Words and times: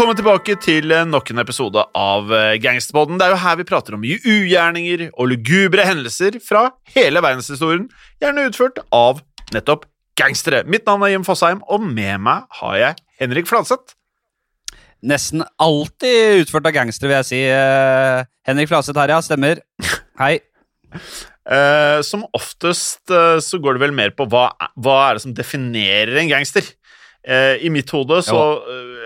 Velkommen 0.00 0.16
tilbake 0.16 0.54
til 0.64 0.94
eh, 0.96 1.02
nok 1.04 1.28
en 1.28 1.42
episode 1.42 1.82
av 1.92 2.30
eh, 2.32 2.54
Gangsterpodden. 2.56 3.18
Det 3.20 3.26
er 3.26 3.34
jo 3.34 3.40
her 3.42 3.56
vi 3.58 3.66
prater 3.68 3.92
om 3.92 4.04
ugjerninger 4.08 5.02
og 5.10 5.28
lugubre 5.28 5.84
hendelser 5.84 6.38
fra 6.40 6.62
hele 6.94 7.20
verdenshistorien, 7.20 7.84
gjerne 8.16 8.46
utført 8.48 8.80
av 8.96 9.20
nettopp 9.52 9.84
gangstere. 10.16 10.62
Mitt 10.64 10.88
navn 10.88 11.04
er 11.04 11.12
Jim 11.12 11.26
Fosheim, 11.28 11.60
og 11.68 11.84
med 11.84 12.16
meg 12.24 12.48
har 12.62 12.78
jeg 12.80 12.96
Henrik 13.20 13.50
Fladseth. 13.50 13.92
Nesten 15.04 15.44
alltid 15.60 16.46
utført 16.46 16.72
av 16.72 16.78
gangstere, 16.78 17.12
vil 17.12 17.18
jeg 17.18 17.28
si. 17.34 17.44
Eh, 17.52 18.24
Henrik 18.48 18.72
Fladseth 18.72 19.04
her, 19.04 19.12
ja. 19.12 19.20
Stemmer. 19.20 19.60
Hei. 20.22 20.38
Som 22.08 22.24
oftest 22.32 23.10
så 23.44 23.60
går 23.60 23.76
det 23.76 23.84
vel 23.84 23.92
mer 24.00 24.16
på 24.16 24.24
hva, 24.32 24.48
hva 24.80 24.98
er 25.10 25.18
det 25.18 25.26
som 25.28 25.36
definerer 25.36 26.22
en 26.22 26.32
gangster. 26.32 26.64
I 27.60 27.68
mitt 27.68 27.90
hode 27.92 28.22
så 28.24 28.38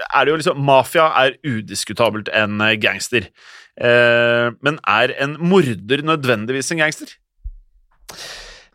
er 0.03 0.25
det 0.25 0.33
jo 0.33 0.39
liksom 0.41 0.63
Mafia 0.65 1.09
er 1.25 1.37
udiskutabelt 1.47 2.31
en 2.35 2.61
eh, 2.65 2.77
gangster. 2.83 3.29
Eh, 3.75 4.49
men 4.65 4.79
er 4.87 5.15
en 5.25 5.37
morder 5.43 6.05
nødvendigvis 6.07 6.73
en 6.75 6.83
gangster? 6.85 7.15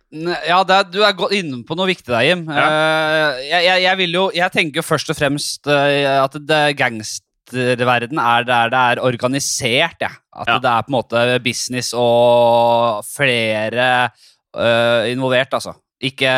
Ja, 0.09 0.63
er, 0.63 0.87
du 0.89 1.03
er 1.05 1.13
gått 1.13 1.35
inne 1.37 1.61
på 1.67 1.77
noe 1.77 1.89
viktig 1.91 2.09
der, 2.09 2.25
Jim. 2.25 2.47
Eh, 2.49 3.41
jeg, 3.45 3.65
jeg, 3.67 3.83
jeg 3.85 3.97
vil 3.99 4.15
jo 4.17 4.23
Jeg 4.33 4.51
tenker 4.55 4.85
først 4.85 5.11
og 5.13 5.19
fremst 5.19 5.69
at 5.69 6.37
det 6.49 6.63
gangsterverden 6.79 8.17
er 8.23 8.47
der 8.47 8.73
det 8.73 8.81
er 8.95 9.03
organisert, 9.05 10.01
ja. 10.01 10.09
At 10.39 10.47
Ja. 10.49 10.57
det 10.63 10.71
er 10.71 10.87
på 10.87 10.93
en 10.93 10.97
måte 10.97 11.23
business 11.43 11.93
og 11.93 13.03
flere 13.05 14.09
uh, 14.55 15.03
involvert, 15.11 15.53
altså. 15.53 15.73
Ikke 16.01 16.31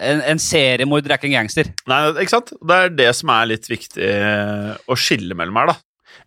En, 0.00 0.22
en 0.24 0.40
seriemorder 0.40 1.12
er 1.12 1.20
ikke 1.20 1.28
en 1.28 1.38
gangster. 1.42 1.68
Nei, 1.90 2.02
ikke 2.22 2.36
sant? 2.38 2.52
Det 2.56 2.76
er 2.76 2.92
det 2.96 3.08
som 3.18 3.32
er 3.34 3.50
litt 3.50 3.68
viktig 3.68 4.06
eh, 4.06 4.70
å 4.88 4.96
skille 4.96 5.36
mellom 5.36 5.58
her, 5.60 5.74
da. 5.74 5.80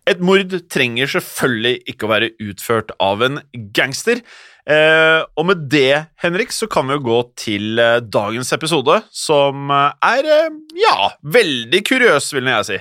Et 0.06 0.20
mord 0.22 0.52
trenger 0.70 1.10
selvfølgelig 1.10 1.80
ikke 1.90 2.06
å 2.06 2.10
være 2.12 2.28
utført 2.42 2.92
av 3.02 3.24
en 3.26 3.40
gangster. 3.74 4.22
Eh, 4.66 5.20
og 5.38 5.46
med 5.46 5.66
det, 5.70 6.06
Henrik, 6.22 6.54
så 6.54 6.66
kan 6.70 6.88
vi 6.88 6.96
jo 6.96 7.04
gå 7.06 7.18
til 7.38 7.78
eh, 7.82 8.00
dagens 8.02 8.50
episode, 8.54 9.00
som 9.14 9.70
eh, 9.70 10.10
er, 10.14 10.30
ja, 10.78 11.10
veldig 11.22 11.82
kuriøs, 11.86 12.32
vil 12.34 12.50
jeg 12.50 12.68
si. 12.70 12.78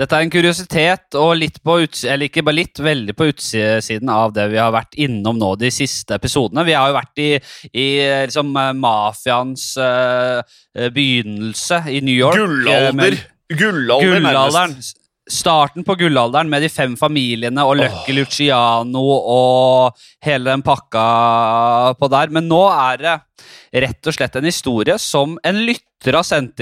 Dette 0.00 0.16
er 0.16 0.24
en 0.24 0.30
kuriositet, 0.32 1.14
og 1.20 1.36
litt 1.38 1.58
på 1.62 1.76
utsiden, 1.84 2.12
eller 2.14 2.28
ikke 2.30 2.42
bare 2.46 2.56
litt, 2.58 2.80
veldig 2.82 3.14
på 3.16 3.28
utsiden 3.30 4.08
av 4.12 4.32
det 4.34 4.48
vi 4.50 4.58
har 4.58 4.72
vært 4.74 4.96
innom 4.98 5.38
nå 5.38 5.52
de 5.60 5.70
siste 5.74 6.16
episodene. 6.16 6.64
Vi 6.66 6.72
har 6.76 6.88
jo 6.90 6.96
vært 6.96 7.22
i, 7.22 7.28
i 7.74 7.88
liksom, 8.26 8.50
eh, 8.56 8.72
mafiaens 8.80 9.66
uh, 9.78 10.40
begynnelse 10.94 11.82
i 11.92 12.00
New 12.00 12.16
York. 12.16 12.36
eh, 12.36 12.46
Gullalder. 12.46 12.92
med- 12.94 13.20
Gullalder, 13.50 14.06
Gullalderen. 14.20 14.70
nærmest. 14.70 14.96
Starten 15.30 15.84
på 15.86 15.94
gullalderen 16.00 16.50
med 16.50 16.64
de 16.64 16.68
fem 16.72 16.96
familiene 16.98 17.62
og 17.62 17.76
Lucky 17.78 18.16
Luciano 18.16 19.02
og 19.20 20.00
hele 20.26 20.50
den 20.50 20.64
pakka 20.66 21.04
på 22.00 22.08
der. 22.10 22.32
Men 22.34 22.48
nå 22.50 22.64
er 22.72 22.98
det 23.04 23.16
rett 23.86 24.10
og 24.10 24.16
slett 24.16 24.36
en 24.40 24.48
historie 24.50 24.96
som 24.98 25.36
en 25.46 25.62
lytter 25.68 26.16
har 26.18 26.26
sendt 26.26 26.58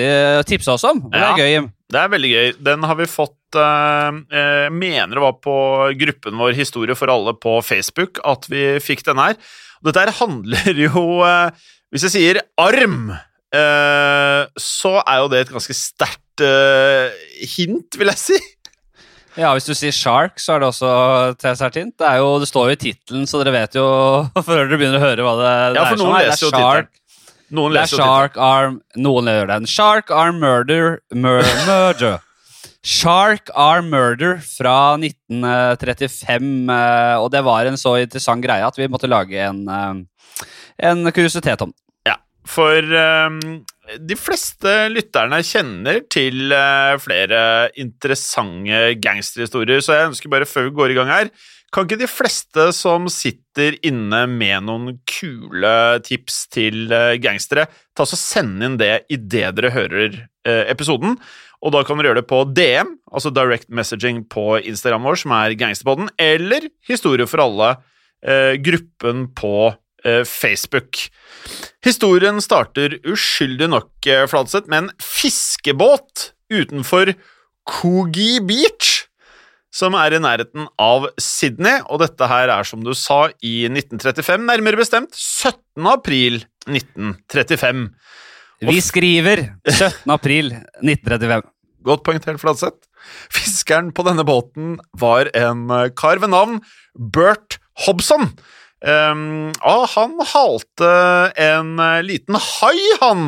tipsa 0.49 0.75
oss 0.77 0.85
om. 0.85 1.05
Og 1.07 1.13
det 1.15 1.21
Ja. 1.25 1.33
er 1.33 1.39
gøy, 1.41 1.51
Jim. 1.55 1.73
Det 1.89 2.01
er 2.03 2.09
veldig 2.13 2.31
gøy. 2.35 2.53
Den 2.69 2.83
har 2.85 2.95
vi 3.01 3.07
fått 3.09 3.35
jeg 3.57 4.17
eh, 4.37 4.69
Mener 4.69 5.15
det 5.17 5.23
var 5.25 5.39
på 5.41 5.55
gruppen 5.97 6.37
vår 6.37 6.53
Historie 6.59 6.95
for 6.99 7.09
alle 7.09 7.33
på 7.33 7.55
Facebook 7.65 8.21
at 8.29 8.45
vi 8.53 8.77
fikk 8.85 9.07
den 9.07 9.17
her. 9.17 9.39
Dette 9.83 10.03
her 10.05 10.13
handler 10.19 10.75
jo 10.87 11.23
eh, 11.25 11.51
Hvis 11.89 12.05
jeg 12.05 12.13
sier 12.13 12.41
arm, 12.61 13.09
eh, 13.57 14.43
så 14.61 14.99
er 15.01 15.23
jo 15.23 15.31
det 15.33 15.41
et 15.47 15.53
ganske 15.55 15.73
sterkt 15.79 16.45
eh, 16.45 17.09
hint, 17.57 17.97
vil 17.97 18.13
jeg 18.13 18.21
si. 18.21 18.37
Ja, 19.39 19.53
hvis 19.55 19.69
du 19.69 19.75
sier 19.79 19.95
shark, 19.95 20.41
så 20.43 20.57
er 20.57 20.63
det 20.65 20.69
også 20.73 20.89
T-sært. 21.39 21.77
Det, 21.79 22.07
er 22.09 22.17
jo, 22.19 22.31
det 22.43 22.49
står 22.51 22.73
jo 22.73 22.75
i 22.75 22.81
tittelen, 22.81 23.27
så 23.31 23.39
dere 23.43 23.55
vet 23.55 23.77
jo 23.79 23.85
før 24.49 24.65
dere 24.65 24.79
begynner 24.81 24.99
å 24.99 25.05
høre 25.05 25.27
hva 25.27 25.35
det 25.39 25.53
Ja, 25.53 25.69
dreier 25.75 25.85
for 25.85 25.95
er. 25.95 26.01
noen 26.03 26.17
leser 26.19 26.25
det 26.25 26.33
er 26.33 26.33
leser 26.33 26.57
shark, 26.59 26.95
Noen 27.49 27.73
Det 27.77 27.81
er 27.81 27.89
shark 27.89 28.01
shark 28.03 28.41
arm 28.45 28.75
Noen 29.01 29.31
gjør 29.33 29.47
den. 29.55 29.69
Shark 29.71 30.11
arm 30.13 30.41
murder 30.43 30.99
mur, 31.15 31.47
Murder. 31.69 32.19
Shark 32.85 33.51
arm 33.57 33.89
murder 33.93 34.37
fra 34.45 34.75
1935, 35.01 36.69
eh, 36.75 37.15
og 37.23 37.31
det 37.33 37.41
var 37.47 37.67
en 37.71 37.79
så 37.81 37.95
interessant 38.03 38.45
greie 38.45 38.67
at 38.67 38.77
vi 38.79 38.89
måtte 38.91 39.09
lage 39.11 39.39
en, 39.47 39.63
eh, 39.69 40.45
en 40.91 41.09
kuriositet 41.13 41.63
om 41.65 41.73
den. 41.73 41.79
Ja, 42.11 42.17
for 42.47 42.79
ehm, 43.01 43.41
de 43.97 44.17
fleste 44.19 44.73
lytterne 44.93 45.39
kjenner 45.47 46.03
til 46.13 46.53
eh, 46.53 46.97
flere 47.01 47.41
interessante 47.81 48.81
gangsterhistorier, 49.01 49.81
så 49.85 49.97
jeg 49.97 50.11
ønsker 50.11 50.33
bare 50.33 50.49
før 50.49 50.69
vi 50.69 50.77
går 50.77 50.93
i 50.93 50.99
gang 50.99 51.13
her, 51.13 51.31
kan 51.73 51.85
ikke 51.85 52.01
de 52.01 52.09
fleste 52.09 52.71
som 52.73 53.11
sitter 53.13 53.77
inne 53.85 54.23
med 54.31 54.65
noen 54.69 55.01
kule 55.09 55.73
tips 56.05 56.47
til 56.53 56.93
eh, 56.93 57.17
gangstere, 57.23 57.69
ta 57.97 58.09
så 58.09 58.19
sende 58.21 58.69
inn 58.69 58.79
det 58.81 58.95
idet 59.13 59.53
dere 59.57 59.73
hører 59.75 60.23
eh, 60.49 60.65
episoden? 60.69 61.17
Og 61.65 61.75
da 61.75 61.83
kan 61.83 61.99
dere 61.99 62.13
gjøre 62.13 62.23
det 62.23 62.31
på 62.31 62.45
DM, 62.55 62.95
altså 63.11 63.33
direct 63.35 63.69
messaging 63.75 64.23
på 64.31 64.61
Instagram 64.61 65.09
vår, 65.09 65.23
som 65.25 65.35
er 65.41 65.57
Gangsterpodden, 65.59 66.13
eller 66.23 66.69
Historie 66.89 67.27
for 67.29 67.43
alle, 67.43 67.77
gruppen 68.67 69.29
på 69.39 69.71
Facebook. 70.27 71.09
Historien 71.85 72.41
starter 72.43 72.99
uskyldig 73.09 73.69
nok, 73.71 73.91
eh, 74.07 74.27
Fladseth, 74.31 74.69
med 74.69 74.85
en 74.85 74.91
fiskebåt 75.03 76.33
utenfor 76.53 77.15
Coogee 77.69 78.41
Beach, 78.41 79.05
som 79.75 79.95
er 79.95 80.17
i 80.17 80.23
nærheten 80.23 80.67
av 80.81 81.09
Sydney, 81.21 81.83
og 81.87 82.01
dette 82.01 82.27
her 82.27 82.49
er, 82.49 82.65
som 82.65 82.83
du 82.83 82.95
sa, 82.97 83.29
i 83.45 83.69
1935, 83.69 84.47
nærmere 84.49 84.81
bestemt 84.81 85.15
17. 85.15 85.87
april 85.87 86.41
1935. 86.67 87.89
Vi 88.65 88.81
skriver 88.83 89.45
17. 89.69 90.11
april 90.11 90.51
1935. 90.83 91.43
Godt 91.87 92.03
poengtert, 92.07 92.41
Fladseth. 92.43 92.89
Fiskeren 93.33 93.93
på 93.95 94.03
denne 94.05 94.25
båten 94.27 94.79
var 94.99 95.31
en 95.37 95.69
eh, 95.71 95.91
kar 95.97 96.19
ved 96.19 96.33
navn 96.35 96.59
Bert 96.99 97.61
Hobson. 97.85 98.33
Um, 98.79 99.51
og 99.67 99.89
han 99.97 100.13
halte 100.31 100.89
en 101.35 101.81
eh, 101.83 102.03
liten 102.07 102.37
hai, 102.39 102.79
han, 103.01 103.25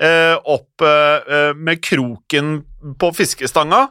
uh, 0.00 0.36
opp 0.40 0.80
uh, 0.80 1.52
med 1.52 1.82
kroken 1.84 2.62
på 2.96 3.10
fiskestanga, 3.16 3.82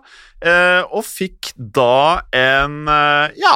uh, 0.41 0.81
og 0.89 1.05
fikk 1.05 1.51
da 1.55 2.25
en 2.33 2.89
ja, 3.37 3.55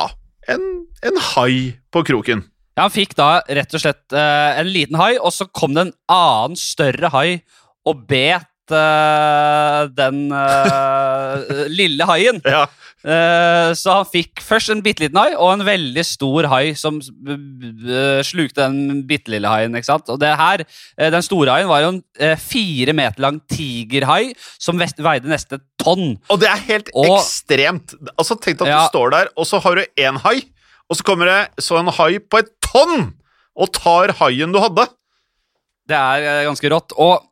en, 0.49 0.67
en 1.05 1.19
hai 1.33 1.73
på 1.89 2.05
kroken. 2.05 2.45
Ja, 2.77 2.85
Han 2.85 2.93
fikk 2.93 3.17
da 3.17 3.41
rett 3.49 3.73
og 3.73 3.81
slett 3.81 4.13
en 4.13 4.69
liten 4.69 4.95
hai, 5.01 5.17
og 5.17 5.33
så 5.35 5.49
kom 5.49 5.73
det 5.75 5.87
en 5.87 5.95
annen 6.13 6.55
større 6.59 7.09
hai 7.11 7.41
og 7.89 8.05
bet 8.07 8.45
den 8.69 10.19
lille 11.79 12.05
haien. 12.05 12.39
Ja, 12.45 12.67
så 13.79 13.93
han 13.95 14.07
fikk 14.11 14.41
først 14.43 14.73
en 14.73 14.81
bitte 14.83 15.05
liten 15.05 15.15
hai 15.21 15.31
og 15.35 15.53
en 15.53 15.63
veldig 15.63 16.03
stor 16.03 16.47
hai 16.51 16.73
som 16.75 16.97
b- 16.99 18.19
slukte 18.27 18.65
den 18.65 19.03
bitte 19.07 19.31
lille 19.31 19.47
haien. 19.47 19.71
ikke 19.79 19.87
sant? 19.87 20.09
Og 20.11 20.19
det 20.19 20.33
her, 20.35 20.65
eh, 20.97 21.09
Den 21.09 21.21
store 21.23 21.53
haien 21.55 21.69
var 21.71 21.81
jo 21.85 21.93
en 21.93 22.03
eh, 22.19 22.35
fire 22.35 22.91
meter 22.93 23.21
lang 23.23 23.39
tigerhai 23.47 24.33
som 24.59 24.77
veide 24.79 25.31
nesten 25.31 25.59
et 25.61 25.65
tonn. 25.79 26.17
Og 26.29 26.39
det 26.41 26.49
er 26.49 26.65
helt 26.67 26.89
Og- 26.93 27.19
ekstremt. 27.21 27.95
Altså, 28.17 28.35
Tenk 28.39 28.61
at 28.61 28.67
Ja. 28.67 28.83
du 28.83 28.89
står 28.97 29.11
der, 29.11 29.29
og 29.37 29.45
så 29.47 29.61
har 29.61 29.75
du 29.75 29.85
én 29.97 30.17
hai, 30.19 30.41
og 30.89 30.97
så 30.97 31.03
kommer 31.03 31.25
det 31.25 31.63
så 31.63 31.79
en 31.79 31.87
hai 31.87 32.19
på 32.19 32.39
et 32.39 32.51
tonn 32.61 33.13
og 33.55 33.71
tar 33.73 34.11
haien 34.19 34.51
du 34.51 34.59
hadde. 34.59 34.87
Det 35.87 35.95
er 35.97 36.21
eh, 36.21 36.45
ganske 36.45 36.69
rått. 36.69 36.91
Og 36.99 37.23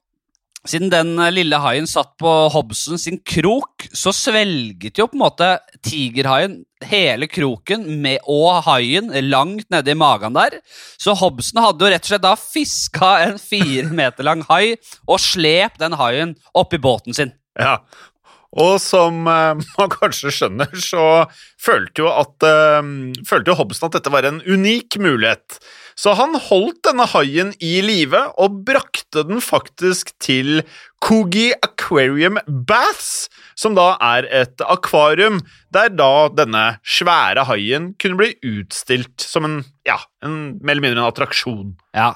siden 0.70 0.92
den 0.92 1.16
eh, 1.20 1.34
lille 1.34 1.60
haien 1.64 1.88
satt 1.90 2.14
på 2.22 2.34
Hobson 2.54 3.00
sin 3.02 3.20
krok, 3.26 3.88
så 3.96 4.14
svelget 4.16 5.00
jo 5.00 5.08
på 5.10 5.18
en 5.18 5.24
måte 5.24 5.52
tigerhaien 5.86 6.60
hele 6.86 7.30
kroken 7.32 7.86
med, 8.04 8.20
og 8.30 8.64
haien 8.68 9.10
langt 9.30 9.70
nede 9.74 9.94
i 9.94 9.98
magen 9.98 10.38
der. 10.38 10.60
Så 11.02 11.16
Hobson 11.18 11.64
hadde 11.64 11.86
jo 11.86 11.94
rett 11.94 12.06
og 12.06 12.12
slett 12.12 12.26
da 12.26 12.36
fiska 12.38 13.14
en 13.26 13.42
fire 13.42 13.90
meter 13.90 14.28
lang 14.28 14.44
hai 14.52 14.76
og 15.08 15.18
slep 15.24 15.80
den 15.82 15.98
haien 15.98 16.38
oppi 16.58 16.80
båten 16.82 17.18
sin. 17.18 17.34
Ja. 17.58 17.80
Og 18.58 18.78
som 18.82 19.26
eh, 19.28 19.66
man 19.78 19.92
kanskje 19.92 20.32
skjønner, 20.34 20.72
så 20.80 21.26
følte 21.62 22.06
jo, 22.06 22.12
at, 22.12 22.48
eh, 22.48 22.94
følte 23.28 23.54
jo 23.54 23.60
Hobson 23.60 23.90
at 23.90 24.00
dette 24.00 24.14
var 24.14 24.28
en 24.28 24.40
unik 24.46 25.00
mulighet. 25.04 25.60
Så 25.98 26.14
han 26.18 26.36
holdt 26.48 26.84
denne 26.86 27.08
haien 27.10 27.56
i 27.64 27.80
live 27.82 28.20
og 28.38 28.60
brakte 28.68 29.24
den 29.26 29.42
faktisk 29.42 30.14
til 30.22 30.62
Kogi 31.02 31.50
Aquarium 31.66 32.38
Baths, 32.46 33.28
som 33.58 33.74
da 33.78 33.96
er 34.14 34.28
et 34.44 34.62
akvarium 34.62 35.42
der 35.74 35.90
da 35.94 36.30
denne 36.34 36.66
svære 36.86 37.48
haien 37.50 37.92
kunne 38.02 38.22
bli 38.22 38.32
utstilt 38.46 39.26
som 39.26 39.50
en, 39.50 39.60
ja, 39.90 39.98
en 40.26 40.58
mer 40.62 40.78
eller 40.78 40.86
mindre 40.86 41.02
en 41.02 41.10
attraksjon. 41.10 41.74
Ja, 41.98 42.14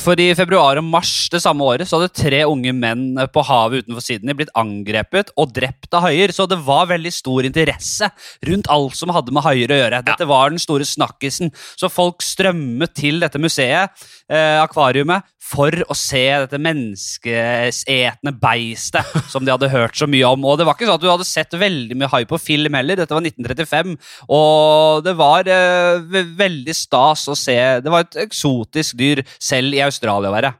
For 0.00 0.20
i 0.20 0.30
februar 0.36 0.78
og 0.80 0.86
mars 0.86 1.28
det 1.32 1.40
samme 1.42 1.64
året 1.64 1.88
så 1.88 1.98
hadde 1.98 2.12
tre 2.16 2.42
unge 2.48 2.72
menn 2.76 3.18
eh, 3.18 3.28
på 3.30 3.44
havet 3.46 3.84
utenfor 3.84 4.04
Sydney 4.04 4.36
blitt 4.36 4.52
angrepet 4.58 5.32
og 5.38 5.54
drept 5.56 5.92
av 5.96 6.06
haier, 6.06 6.32
så 6.34 6.46
det 6.50 6.60
var 6.66 6.90
veldig 6.90 7.12
stor 7.14 7.46
interesse 7.48 8.10
rundt 8.46 8.70
alt 8.72 8.98
som 8.98 9.12
hadde 9.14 9.34
med 9.34 9.44
haier 9.46 9.72
å 9.72 9.80
gjøre. 9.80 10.02
Dette 10.06 10.28
var 10.28 10.52
den 10.52 10.62
store 10.62 10.86
snakkisen, 10.88 11.52
så 11.78 11.90
folk 11.92 12.24
strømmet 12.24 12.94
til 12.98 13.20
dette 13.22 13.40
museet, 13.42 13.94
eh, 14.30 14.58
akvariumet, 14.60 15.26
for 15.50 15.74
å 15.90 15.96
se 15.98 16.22
dette 16.44 16.60
menneskeetende 16.62 18.32
beistet 18.38 19.30
som 19.32 19.44
de 19.44 19.52
hadde 19.52 19.70
hørt 19.72 19.98
så 19.98 20.06
mye 20.10 20.28
om. 20.28 20.46
Og 20.46 20.60
det 20.60 20.66
var 20.68 20.76
ikke 20.76 20.88
sånn 20.88 21.00
at 21.00 21.04
du 21.04 21.10
hadde 21.10 21.28
sett 21.28 21.56
veldig 21.58 21.98
mye 21.98 22.10
hai 22.12 22.22
på 22.30 22.38
film 22.40 22.76
heller, 22.78 23.00
dette 23.00 23.16
var 23.16 23.24
1935, 23.26 23.96
og 24.30 25.04
det 25.06 25.16
var 25.18 25.50
eh, 25.50 26.24
veldig 26.38 26.76
stas 26.76 27.26
å 27.30 27.38
se. 27.38 27.58
Det 27.82 27.92
var 27.92 28.06
et 28.06 28.20
eksotisk 28.28 28.98
dyr 29.00 29.24
selv 29.38 29.74
i 29.76 29.82
Australia 29.84 30.30
å 30.30 30.36
være. 30.36 30.54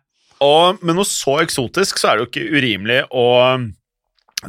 Med 0.81 0.97
noe 0.97 1.07
så 1.09 1.39
eksotisk 1.43 2.01
så 2.01 2.11
er 2.11 2.17
det 2.17 2.25
jo 2.25 2.31
ikke 2.31 2.61
urimelig 2.61 3.01
å 3.13 3.29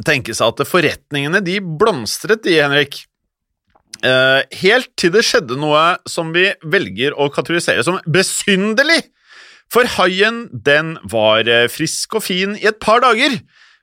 tenke 0.06 0.34
seg 0.34 0.54
at 0.54 0.68
forretningene 0.68 1.42
de 1.44 1.58
blomstret, 1.60 2.40
de, 2.46 2.56
Henrik. 2.62 3.02
Eh, 4.02 4.40
helt 4.62 4.88
til 4.98 5.12
det 5.14 5.22
skjedde 5.26 5.58
noe 5.60 5.82
som 6.08 6.32
vi 6.34 6.48
velger 6.64 7.14
å 7.14 7.28
kategorisere 7.30 7.84
som 7.86 8.00
besynderlig. 8.08 9.02
For 9.72 9.88
haien, 9.96 10.46
den 10.52 10.98
var 11.08 11.48
eh, 11.48 11.68
frisk 11.72 12.18
og 12.18 12.26
fin 12.26 12.56
i 12.60 12.68
et 12.68 12.80
par 12.82 13.00
dager, 13.04 13.38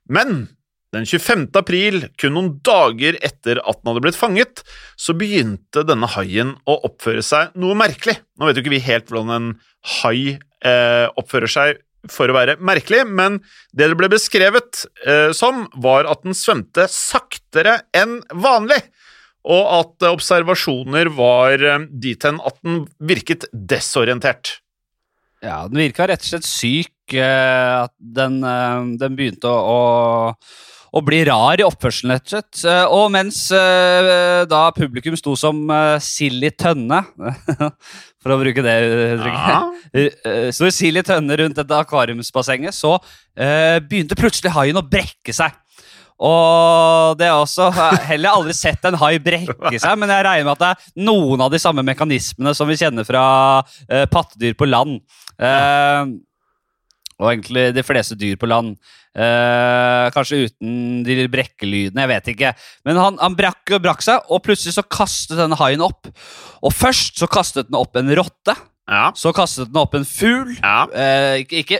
men 0.09 0.47
den 0.94 1.06
25. 1.06 1.50
april, 1.57 2.03
kun 2.18 2.33
noen 2.33 2.53
dager 2.65 3.18
etter 3.25 3.59
at 3.62 3.81
den 3.81 3.91
hadde 3.91 4.03
blitt 4.06 4.18
fanget, 4.18 4.63
så 4.97 5.13
begynte 5.18 5.83
denne 5.86 6.09
haien 6.15 6.56
å 6.69 6.80
oppføre 6.88 7.21
seg 7.25 7.53
noe 7.62 7.77
merkelig. 7.77 8.18
Nå 8.38 8.47
vet 8.50 8.57
jo 8.57 8.63
ikke 8.65 8.74
vi 8.74 8.86
helt 8.88 9.12
hvordan 9.12 9.36
en 9.36 9.51
hai 10.01 10.38
eh, 10.65 11.06
oppfører 11.19 11.53
seg 11.53 11.83
for 12.09 12.31
å 12.31 12.38
være 12.38 12.57
merkelig, 12.63 13.03
men 13.06 13.42
det 13.75 13.89
det 13.92 13.97
ble 14.00 14.09
beskrevet 14.13 14.85
eh, 15.06 15.30
som, 15.35 15.68
var 15.77 16.09
at 16.09 16.24
den 16.25 16.38
svømte 16.38 16.88
saktere 16.89 17.81
enn 17.97 18.19
vanlig, 18.33 18.80
og 19.50 19.69
at 19.75 20.09
observasjoner 20.09 21.12
var 21.18 21.62
eh, 21.62 21.85
dit 21.92 22.25
hen 22.25 22.42
at 22.45 22.57
den 22.65 22.85
virket 22.97 23.45
desorientert. 23.53 24.57
Ja, 25.44 25.62
den 25.69 25.80
virka 25.80 26.07
rett 26.09 26.24
og 26.25 26.31
slett 26.33 26.47
syk. 26.47 26.91
eh, 27.13 27.83
At 27.86 27.94
den, 27.97 28.44
eh, 28.44 28.81
den 29.00 29.15
begynte 29.15 29.47
å, 29.50 30.33
å, 30.36 31.01
bli 31.06 31.21
rar 31.25 31.62
i 31.62 31.65
oppførselen, 31.65 32.12
rett 32.18 32.27
og 32.27 32.33
slett. 32.33 32.65
Eh, 32.65 32.86
Og 32.86 33.07
mens 33.12 33.47
da 33.50 34.62
publikum 34.75 35.15
sto 35.18 35.36
som 35.39 35.63
sild 36.03 36.44
i 36.44 36.51
tønne, 36.51 37.01
for 38.21 38.36
å 38.36 38.39
bruke 38.41 38.65
det 38.65 38.75
uttrykket 39.15 39.56
Ja. 39.56 40.51
Sto 40.53 40.68
sild 40.75 41.00
i 41.00 41.06
tønne 41.07 41.39
rundt 41.39 41.56
dette 41.57 41.80
akvariumsbassenget, 41.85 42.75
så 42.75 42.97
begynte 43.88 44.18
plutselig 44.19 44.51
haien 44.53 44.77
å 44.77 44.85
brekke 44.85 45.33
seg. 45.33 45.56
Og 46.19 47.15
det 47.15 47.30
er 47.30 47.38
også 47.39 47.69
Jeg 47.69 47.77
har 47.80 48.01
heller 48.09 48.35
aldri 48.35 48.53
sett 48.57 48.83
en 48.89 48.97
hai 49.00 49.13
brekke 49.24 49.80
seg, 49.80 49.95
men 50.01 50.12
jeg 50.12 50.25
regner 50.27 50.50
med 50.50 50.57
at 50.57 50.63
det 50.65 50.71
er 50.74 51.06
noen 51.07 51.45
av 51.45 51.53
de 51.53 51.62
samme 51.63 51.85
mekanismene 51.88 52.51
som 52.57 52.68
vi 52.68 52.75
kjenner 52.81 53.07
fra 53.07 53.24
eh, 53.88 54.03
pattedyr 54.12 54.57
på 54.59 54.68
land. 54.68 55.00
Eh, 55.39 56.15
og 57.19 57.33
egentlig 57.33 57.68
de 57.75 57.83
fleste 57.83 58.15
dyr 58.19 58.39
på 58.39 58.47
land. 58.47 58.77
Eh, 59.12 60.07
kanskje 60.15 60.45
uten 60.47 61.03
de 61.03 61.27
brekkelydene, 61.31 62.06
jeg 62.06 62.12
vet 62.13 62.31
ikke. 62.33 62.53
Men 62.88 63.00
han, 63.01 63.19
han 63.19 63.36
brakk, 63.38 63.75
brakk 63.83 64.03
seg, 64.06 64.24
og 64.31 64.44
plutselig 64.45 64.77
så 64.77 64.86
kastet 64.88 65.39
denne 65.39 65.59
haien 65.59 65.83
opp. 65.83 66.07
Og 66.63 66.75
først 66.75 67.19
så 67.19 67.27
kastet 67.31 67.68
den 67.69 67.80
opp 67.80 68.00
en 68.00 68.12
rotte. 68.19 68.56
Ja. 68.89 69.12
Så 69.13 69.33
kastet 69.36 69.69
den 69.69 69.81
opp 69.81 69.94
en 69.97 70.07
fugl. 70.07 70.56
ja. 70.63 70.80
Eh, 70.95 71.44
ikke, 71.44 71.77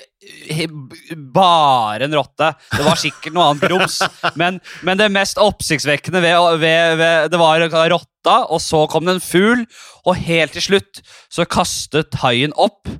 ikke 0.52 1.18
bare 1.34 2.06
en 2.06 2.14
rotte. 2.20 2.52
Det 2.76 2.84
var 2.86 3.00
sikkert 3.00 3.34
noe 3.34 3.48
annet 3.50 3.66
grums. 3.66 4.02
Men, 4.40 4.60
men 4.86 5.00
det 5.00 5.08
mest 5.14 5.40
oppsiktsvekkende 5.42 6.22
ved, 6.22 6.60
ved, 6.62 6.98
ved 7.00 7.32
Det 7.32 7.40
var 7.42 7.64
rotta, 7.96 8.36
og 8.52 8.60
så 8.62 8.84
kom 8.92 9.08
det 9.08 9.18
en 9.18 9.24
fugl, 9.24 9.64
og 10.04 10.20
helt 10.20 10.54
til 10.58 10.68
slutt 10.74 11.02
så 11.32 11.48
kastet 11.48 12.20
haien 12.22 12.54
opp 12.60 12.92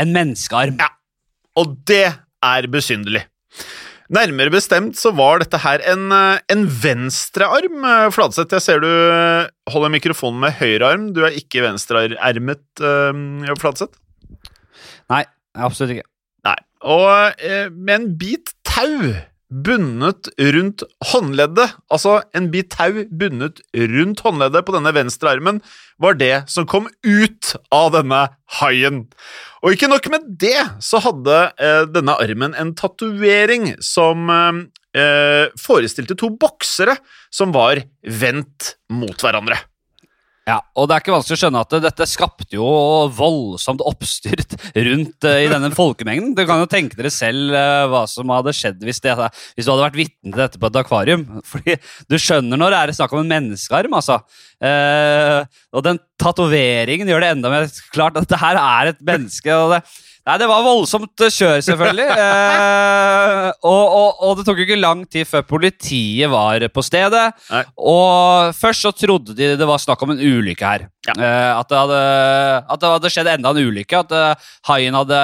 en 0.00 0.12
menneskearm. 0.14 0.78
Ja. 0.80 0.90
Og 1.58 1.76
det 1.88 2.06
er 2.42 2.68
besynderlig. 2.72 3.26
Nærmere 4.12 4.52
bestemt 4.52 4.98
så 5.00 5.12
var 5.16 5.40
dette 5.40 5.56
her 5.62 5.80
en, 5.88 6.10
eh, 6.12 6.40
en 6.52 6.66
venstrearm, 6.68 7.84
eh, 7.84 8.10
Fladseth. 8.12 8.52
Jeg 8.52 8.60
ser 8.60 8.80
du 8.80 8.88
eh, 8.88 9.48
holder 9.72 9.92
mikrofonen 9.94 10.40
med 10.40 10.56
høyrearm. 10.58 11.12
Du 11.16 11.22
er 11.24 11.32
ikke 11.38 11.64
venstreermet, 11.64 12.64
uh, 12.80 13.54
Fladseth? 13.56 13.96
Nei, 15.12 15.24
absolutt 15.56 15.96
ikke. 15.96 16.08
Nei. 16.44 16.58
Og 16.82 17.40
eh, 17.40 17.68
med 17.70 17.94
en 17.94 18.08
bit 18.18 18.52
tau 18.66 19.14
bundet 19.52 20.30
rundt 20.40 20.82
håndleddet, 21.12 21.74
altså 21.92 22.20
en 22.36 22.48
bit 22.52 22.70
tau 22.72 23.04
bundet 23.10 23.60
rundt 23.76 24.22
håndleddet 24.24 24.64
på 24.66 24.74
denne 24.74 24.92
venstre 24.96 25.34
armen, 25.34 25.60
var 26.02 26.16
det 26.18 26.34
som 26.50 26.66
kom 26.68 26.88
ut 27.04 27.52
av 27.74 27.92
denne 27.96 28.22
haien. 28.58 29.04
Og 29.62 29.76
ikke 29.76 29.90
nok 29.92 30.08
med 30.12 30.30
det, 30.40 30.56
så 30.82 31.02
hadde 31.04 31.40
eh, 31.60 31.82
denne 31.92 32.16
armen 32.22 32.56
en 32.58 32.72
tatovering 32.78 33.74
som 33.84 34.32
eh, 34.32 34.62
eh, 34.98 35.44
forestilte 35.60 36.16
to 36.18 36.32
boksere 36.40 36.96
som 37.32 37.54
var 37.54 37.84
vendt 38.02 38.74
mot 38.92 39.20
hverandre. 39.20 39.60
Ja, 40.42 40.56
og 40.74 40.88
det 40.90 40.96
er 40.96 41.02
ikke 41.04 41.12
vanskelig 41.14 41.36
å 41.36 41.40
skjønne 41.44 41.60
at 41.62 41.74
dette 41.84 42.06
skapte 42.10 42.56
jo 42.56 42.66
voldsomt 43.14 43.82
oppstyrt 43.86 44.56
rundt 44.74 45.26
uh, 45.28 45.36
i 45.38 45.50
denne 45.52 45.70
folkemengden. 45.76 46.32
Du 46.34 46.42
kan 46.48 46.58
jo 46.58 46.66
tenke 46.70 46.98
dere 46.98 47.12
selv 47.14 47.54
uh, 47.54 47.86
hva 47.92 48.00
som 48.10 48.32
hadde 48.34 48.54
skjedd 48.58 48.82
hvis, 48.82 48.98
det, 49.04 49.14
hvis 49.54 49.68
du 49.68 49.70
hadde 49.70 49.84
vært 49.84 50.00
vitne 50.00 50.32
til 50.32 50.42
dette 50.42 50.58
på 50.58 50.70
et 50.72 50.80
akvarium. 50.82 51.22
Fordi 51.52 51.76
du 52.10 52.18
skjønner 52.18 52.58
når 52.58 52.74
det 52.74 52.80
er 52.80 52.94
snakk 52.98 53.14
om 53.14 53.22
en 53.22 53.30
menneskearm, 53.36 53.94
altså. 54.00 54.18
Uh, 54.58 55.46
og 55.70 55.86
den 55.86 56.02
tatoveringen 56.18 57.10
gjør 57.10 57.22
det 57.22 57.30
enda 57.36 57.52
mer 57.52 57.70
klart 57.94 58.18
at 58.18 58.26
det 58.30 58.42
her 58.42 58.58
er 58.58 58.90
et 58.96 59.06
menneske. 59.12 59.54
og 59.54 59.76
det 59.76 59.84
Nei, 60.22 60.36
Det 60.38 60.46
var 60.46 60.62
voldsomt 60.62 61.24
eh, 61.24 61.34
kjør, 61.34 61.62
selvfølgelig. 61.68 62.10
Eh, 63.22 63.48
og, 63.66 63.94
og, 63.94 64.20
og 64.26 64.38
det 64.38 64.44
tok 64.46 64.58
jo 64.60 64.64
ikke 64.64 64.78
lang 64.78 65.02
tid 65.10 65.26
før 65.28 65.44
politiet 65.46 66.30
var 66.30 66.62
på 66.74 66.82
stedet. 66.84 67.22
Nei. 67.52 67.60
Og 67.78 68.54
først 68.56 68.86
så 68.86 68.92
trodde 68.96 69.34
de 69.38 69.52
det 69.58 69.68
var 69.68 69.80
snakk 69.82 70.02
om 70.04 70.14
en 70.14 70.22
ulykke 70.22 70.66
her. 70.66 70.86
Ja. 71.08 71.14
Eh, 71.14 71.50
at, 71.54 71.68
det 71.70 71.78
hadde, 71.78 72.00
at 72.74 72.82
det 72.82 72.92
hadde 72.94 73.12
skjedd 73.14 73.30
enda 73.34 73.52
en 73.54 73.70
ulykke. 73.70 74.02
At 74.02 74.14
uh, 74.14 74.48
haien 74.70 74.96
hadde 74.98 75.20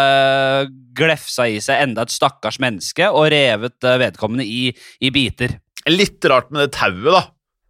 glefsa 0.99 1.49
i 1.51 1.59
seg 1.65 1.89
enda 1.89 2.07
et 2.07 2.15
stakkars 2.15 2.61
menneske 2.63 3.11
og 3.11 3.31
revet 3.35 3.77
uh, 3.87 3.97
vedkommende 4.03 4.47
i, 4.47 4.71
i 5.03 5.13
biter. 5.15 5.59
Litt 5.91 6.25
rart 6.31 6.53
med 6.55 6.67
det 6.67 6.73
tauet, 6.79 7.11
da. 7.15 7.25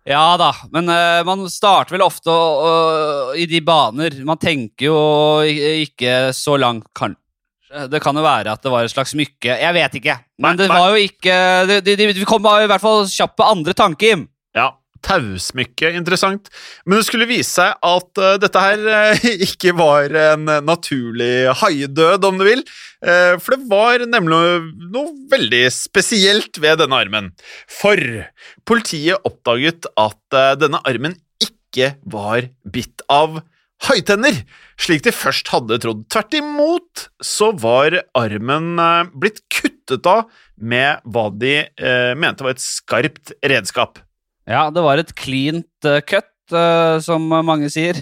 Ja 0.08 0.38
da, 0.40 0.52
men 0.72 0.88
uh, 0.88 1.20
man 1.28 1.42
starter 1.52 1.92
vel 1.96 2.04
ofte 2.06 2.32
å- 2.32 3.34
i 3.36 3.44
de 3.50 3.60
baner. 3.60 4.14
Man 4.24 4.40
tenker 4.40 4.88
jo 4.88 5.00
ikke 5.44 6.30
så 6.36 6.56
langt, 6.60 6.86
kanskje. 6.96 7.20
Det 7.92 8.00
kan 8.00 8.16
jo 8.16 8.22
være 8.24 8.54
at 8.56 8.62
det 8.64 8.70
var 8.72 8.86
et 8.86 8.92
slags 8.94 9.12
smykke. 9.12 9.52
Jeg 9.60 9.74
vet 9.76 9.98
ikke. 10.00 10.14
Men 10.40 10.56
det 10.56 10.70
var 10.72 10.94
jo 10.94 11.02
ikke 11.04 11.34
de, 11.68 11.76
de, 11.84 11.96
de, 12.00 12.06
Vi 12.16 12.24
kom 12.24 12.46
i 12.48 12.64
hvert 12.70 12.80
fall 12.80 13.04
kjapt 13.04 13.36
på 13.36 13.44
andre 13.44 13.74
tanker, 13.76 14.14
Jim. 14.14 14.22
Tausmykke, 15.04 15.92
interessant. 15.94 16.48
Men 16.84 16.98
det 16.98 17.06
skulle 17.06 17.28
vise 17.28 17.50
seg 17.52 17.74
at 17.86 18.20
uh, 18.20 18.36
dette 18.40 18.62
her 18.62 18.82
uh, 19.14 19.26
ikke 19.48 19.74
var 19.78 20.14
en 20.34 20.48
naturlig 20.66 21.48
haidød, 21.60 22.26
om 22.28 22.40
du 22.40 22.46
vil. 22.48 22.64
Uh, 23.04 23.36
for 23.40 23.54
det 23.54 23.68
var 23.70 24.06
nemlig 24.08 24.40
noe 24.94 25.12
veldig 25.30 25.64
spesielt 25.74 26.58
ved 26.62 26.82
denne 26.82 26.98
armen. 26.98 27.30
For 27.70 28.00
politiet 28.68 29.22
oppdaget 29.28 29.88
at 29.98 30.38
denne 30.60 30.80
armen 30.88 31.16
ikke 31.42 31.94
var 32.08 32.50
bitt 32.66 33.04
av 33.12 33.40
haitenner, 33.86 34.40
slik 34.80 35.04
de 35.06 35.14
først 35.14 35.52
hadde 35.52 35.78
trodd. 35.84 36.02
Tvert 36.10 36.34
imot 36.34 37.06
så 37.22 37.52
var 37.54 38.00
armen 38.18 38.74
blitt 39.14 39.44
kuttet 39.54 40.08
av 40.10 40.26
med 40.58 41.06
hva 41.06 41.28
de 41.30 41.60
mente 42.18 42.44
var 42.44 42.56
et 42.56 42.64
skarpt 42.64 43.36
redskap. 43.46 44.02
Ja, 44.48 44.66
det 44.72 44.82
var 44.84 45.00
et 45.02 45.14
cleant 45.18 45.88
uh, 45.88 46.00
cut, 46.08 46.30
Uh, 46.48 46.96
som 47.04 47.26
mange 47.44 47.68
sier. 47.68 47.98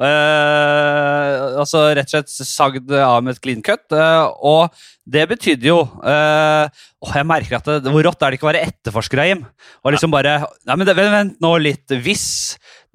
uh, 0.00 1.34
altså 1.60 1.82
rett 1.92 2.08
og 2.08 2.14
slett 2.14 2.30
sagd 2.48 2.92
av 2.96 3.18
med 3.20 3.34
et 3.36 3.42
clean 3.44 3.60
cut. 3.64 3.84
Uh, 3.92 4.30
og 4.40 4.72
det 5.04 5.26
betydde 5.28 5.68
jo 5.68 5.82
uh, 5.84 6.64
Åh, 7.04 7.12
jeg 7.18 7.28
merker 7.28 7.58
at 7.58 7.68
det, 7.68 7.92
Hvor 7.92 8.06
rått 8.06 8.24
er 8.24 8.32
det 8.32 8.38
ikke 8.38 8.48
å 8.48 8.50
være 8.54 8.62
etterforsker, 8.70 9.20
Jim? 9.28 9.42
Og 9.84 9.92
liksom 9.92 10.14
bare 10.14 10.38
Nei, 10.64 10.78
men 10.80 10.88
det, 10.88 10.96
vent, 10.96 11.12
vent 11.12 11.44
nå 11.44 11.52
litt. 11.60 11.84
Hvis 12.06 12.24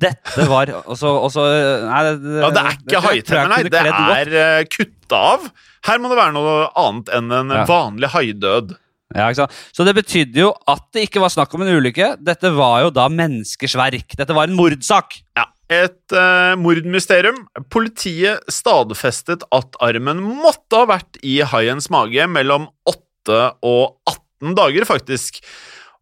dette 0.02 0.50
var 0.50 0.72
Og 0.80 0.96
så, 0.98 1.14
og 1.22 1.30
så 1.38 1.46
Nei, 1.86 2.02
det, 2.10 2.36
Ja, 2.42 2.50
det 2.56 2.64
er 2.66 2.78
ikke 2.80 3.04
haitenner, 3.06 3.54
nei. 3.54 3.64
Det 3.70 4.44
er 4.48 4.70
kutta 4.74 5.24
av. 5.36 5.50
Her 5.86 6.02
må 6.02 6.10
det 6.10 6.18
være 6.24 6.34
noe 6.40 6.56
annet 6.82 7.14
enn 7.20 7.30
en 7.44 7.54
Ja. 7.60 7.66
vanlig 7.70 8.10
haidød. 8.16 8.74
Ja, 9.16 9.26
ikke 9.26 9.42
sant? 9.42 9.62
Så 9.74 9.86
det 9.88 9.96
betydde 9.98 10.44
jo 10.44 10.50
at 10.70 10.84
det 10.94 11.08
ikke 11.08 11.22
var 11.24 11.34
snakk 11.34 11.54
om 11.58 11.64
en 11.66 11.72
ulykke. 11.80 12.12
Dette 12.22 12.52
var 12.54 12.84
jo 12.86 12.92
da 12.94 13.08
menneskers 13.10 13.74
verk. 13.80 14.14
Dette 14.18 14.36
var 14.38 14.50
en 14.50 14.58
mordsak. 14.58 15.18
Ja, 15.40 15.48
et 15.70 16.14
uh, 16.14 16.54
mordmysterium. 16.62 17.42
Politiet 17.74 18.46
stadfestet 18.54 19.48
at 19.56 19.82
armen 19.86 20.22
måtte 20.22 20.84
ha 20.84 20.90
vært 20.90 21.18
i 21.26 21.40
haiens 21.42 21.90
mage 21.94 22.30
mellom 22.30 22.70
8 22.90 23.42
og 23.66 23.98
18 24.10 24.56
dager, 24.58 24.86
faktisk. 24.90 25.42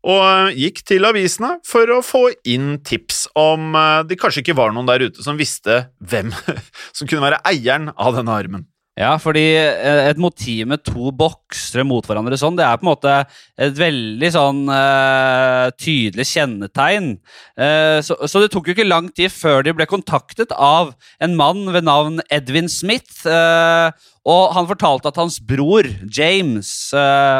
Og 0.07 0.21
uh, 0.23 0.51
gikk 0.55 0.83
til 0.87 1.07
avisene 1.07 1.57
for 1.67 1.87
å 1.95 2.03
få 2.03 2.27
inn 2.47 2.77
tips 2.83 3.29
om 3.39 3.71
uh, 3.75 4.03
det 4.07 4.19
kanskje 4.19 4.43
ikke 4.43 4.59
var 4.59 4.75
noen 4.75 4.87
der 4.87 5.07
ute 5.07 5.23
som 5.23 5.39
visste 5.39 5.85
hvem 6.03 6.35
som 6.97 7.07
kunne 7.07 7.23
være 7.23 7.43
eieren 7.47 7.93
av 7.95 8.19
denne 8.19 8.35
armen. 8.35 8.67
Ja, 8.97 9.11
fordi 9.21 9.43
eh, 9.53 10.07
et 10.09 10.17
motiv 10.17 10.65
med 10.71 10.81
to 10.81 11.11
boksere 11.13 11.83
mot 11.85 12.05
hverandre 12.09 12.37
sånn, 12.41 12.55
det 12.57 12.65
er 12.65 12.79
på 12.79 12.87
en 12.87 12.89
måte 12.89 13.13
et 13.61 13.75
veldig 13.77 14.31
sånn 14.33 14.63
uh, 14.71 15.69
tydelig 15.77 16.25
kjennetegn. 16.31 17.11
Uh, 17.53 18.01
så, 18.01 18.17
så, 18.25 18.41
det 18.41 18.49
tok 18.53 18.71
jo 18.71 18.73
ikke 18.73 18.87
lang 18.87 19.11
tid 19.13 19.29
før 19.29 19.61
de 19.67 19.75
ble 19.77 19.85
kontaktet 19.89 20.53
av 20.57 20.95
en 21.21 21.37
mann 21.37 21.67
ved 21.75 21.85
navn 21.85 22.23
Edwin 22.33 22.71
Smith. 22.73 23.21
Uh, 23.29 23.93
og 24.27 24.57
han 24.57 24.65
fortalte 24.67 25.13
at 25.13 25.21
hans 25.21 25.37
bror, 25.45 25.87
James, 26.11 26.67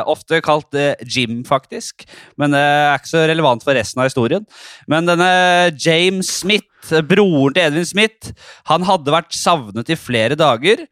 ofte 0.07 0.37
kalt 0.39 0.71
Jim, 1.03 1.41
faktisk 1.43 2.05
Men 2.39 2.55
det 2.55 2.61
er 2.61 2.93
ikke 2.95 3.11
så 3.11 3.25
relevant 3.27 3.65
for 3.65 3.75
resten 3.75 3.99
av 3.99 4.07
historien. 4.07 4.45
Men 4.87 5.09
denne 5.09 5.27
James 5.75 6.31
Smith, 6.45 6.93
broren 7.09 7.57
til 7.57 7.65
Edwin 7.65 7.91
Smith, 7.91 8.31
han 8.71 8.87
hadde 8.87 9.11
vært 9.11 9.35
savnet 9.35 9.91
i 9.91 9.99
flere 9.99 10.39
dager. 10.39 10.85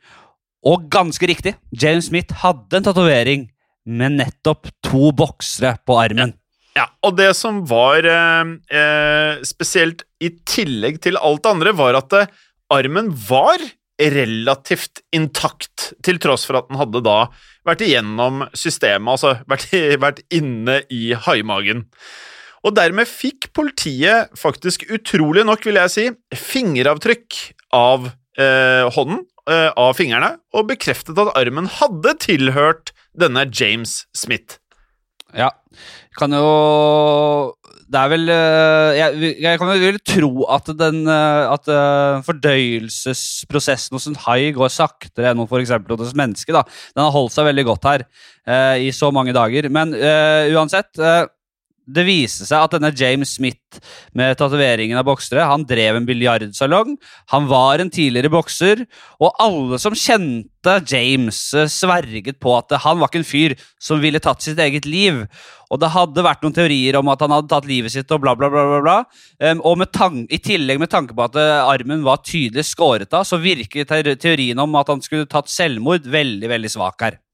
Og 0.65 0.87
ganske 0.89 1.27
riktig, 1.29 1.53
James 1.69 2.09
Smith 2.09 2.41
hadde 2.41 2.79
en 2.79 2.87
tatovering 2.87 3.45
med 3.85 4.17
nettopp 4.17 4.71
to 4.85 5.11
boksere 5.13 5.75
på 5.85 5.97
armen. 6.01 6.33
Ja, 6.75 6.89
og 7.05 7.15
det 7.19 7.29
som 7.37 7.61
var 7.69 8.03
eh, 8.09 8.49
eh, 8.73 9.43
spesielt 9.47 10.03
i 10.19 10.31
tillegg 10.43 10.99
til 11.05 11.19
alt 11.21 11.45
det 11.45 11.51
andre, 11.53 11.73
var 11.77 11.99
at 12.01 12.15
eh, 12.17 12.31
armen 12.73 13.13
var 13.29 13.61
relativt 14.01 14.99
intakt, 15.15 15.93
til 16.03 16.17
tross 16.19 16.43
for 16.49 16.59
at 16.59 16.67
den 16.67 16.81
hadde 16.81 16.99
da 17.05 17.29
vært 17.65 17.85
igjennom 17.85 18.43
systemet, 18.57 19.13
altså 19.13 19.37
vært, 19.47 19.69
vært 20.05 20.23
inne 20.33 20.81
i 20.91 21.13
haimagen. 21.27 21.85
Og 22.65 22.73
dermed 22.73 23.07
fikk 23.07 23.51
politiet 23.55 24.33
faktisk 24.35 24.87
utrolig 24.89 25.45
nok, 25.45 25.63
vil 25.69 25.77
jeg 25.77 25.93
si, 25.93 26.05
fingeravtrykk 26.33 27.39
av 27.77 28.09
eh, 28.41 28.89
hånden 28.97 29.21
uh, 29.49 29.71
av 29.77 29.95
fingrene 29.97 30.35
og 30.55 30.69
bekreftet 30.71 31.19
at 31.21 31.33
armen 31.37 31.69
hadde 31.79 32.15
tilhørt 32.23 32.93
denne 33.17 33.45
James 33.51 34.03
Smith. 34.15 34.59
Ja, 35.35 35.49
kan 36.15 36.31
jo 36.31 37.55
Det 37.91 37.99
er 37.99 38.11
vel 38.13 38.29
uh, 38.31 38.91
jeg, 38.95 39.33
jeg, 39.43 39.59
kan 39.59 39.73
jo 39.75 39.89
tro 40.07 40.45
at 40.55 40.69
den 40.79 41.01
uh, 41.09 41.51
At 41.51 41.67
fordøyelsesprosessen 42.23 43.97
hos 43.97 44.07
en 44.07 44.15
hai 44.23 44.53
går 44.55 44.71
saktere 44.71 45.33
enn 45.33 45.43
f.eks. 45.43 45.75
hos 45.75 46.13
et 46.13 46.21
menneske. 46.21 46.55
da. 46.55 46.63
Den 46.95 47.03
har 47.03 47.15
holdt 47.15 47.35
seg 47.35 47.49
veldig 47.49 47.67
godt 47.67 47.89
her 47.91 48.07
i 48.77 48.91
så 48.93 49.09
mange 49.09 49.33
dager. 49.33 49.65
Men 49.73 49.95
uansett 50.53 50.99
det 51.85 52.05
viste 52.07 52.47
seg 52.47 52.65
at 52.65 52.73
denne 52.75 52.91
James 52.97 53.35
Smith 53.37 53.81
med 54.17 54.37
tatoveringen 54.39 54.97
av 54.97 55.05
boksere 55.07 55.45
han 55.45 55.65
drev 55.67 55.99
en 55.99 56.07
biljardsalong. 56.07 56.95
Han 57.33 57.49
var 57.49 57.81
en 57.81 57.91
tidligere 57.93 58.31
bokser, 58.33 58.85
og 59.21 59.35
alle 59.41 59.79
som 59.81 59.97
kjente 59.97 60.79
James, 60.89 61.39
eh, 61.53 61.69
sverget 61.69 62.39
på 62.41 62.55
at 62.57 62.73
han 62.81 62.99
var 62.99 63.11
ikke 63.11 63.21
en 63.21 63.27
fyr 63.27 63.55
som 63.81 64.01
ville 64.01 64.21
tatt 64.23 64.41
sitt 64.41 64.59
eget 64.59 64.87
liv. 64.89 65.25
Og 65.69 65.81
det 65.81 65.91
hadde 65.93 66.25
vært 66.25 66.41
noen 66.45 66.55
teorier 66.55 66.97
om 66.97 67.09
at 67.09 67.21
han 67.21 67.33
hadde 67.33 67.51
tatt 67.51 67.69
livet 67.69 67.93
sitt 67.93 68.11
og 68.13 68.21
bla, 68.23 68.35
bla, 68.37 68.49
bla. 68.53 68.65
bla, 68.69 68.81
bla. 68.85 69.53
Og 69.65 69.85
i 70.29 70.41
tillegg 70.41 70.81
med 70.81 70.93
tanke 70.93 71.17
på 71.17 71.25
at 71.25 71.37
uh, 71.41 71.65
armen 71.65 72.05
var 72.05 72.21
tydelig 72.21 72.67
skåret 72.69 73.13
av, 73.13 73.25
så 73.25 73.41
virket 73.41 73.89
teorien 74.21 74.61
om 74.61 74.77
at 74.77 74.93
han 74.93 75.01
skulle 75.01 75.29
tatt 75.29 75.49
selvmord, 75.49 76.05
veldig, 76.05 76.49
veldig 76.49 76.73
svak 76.77 77.01
her. 77.01 77.24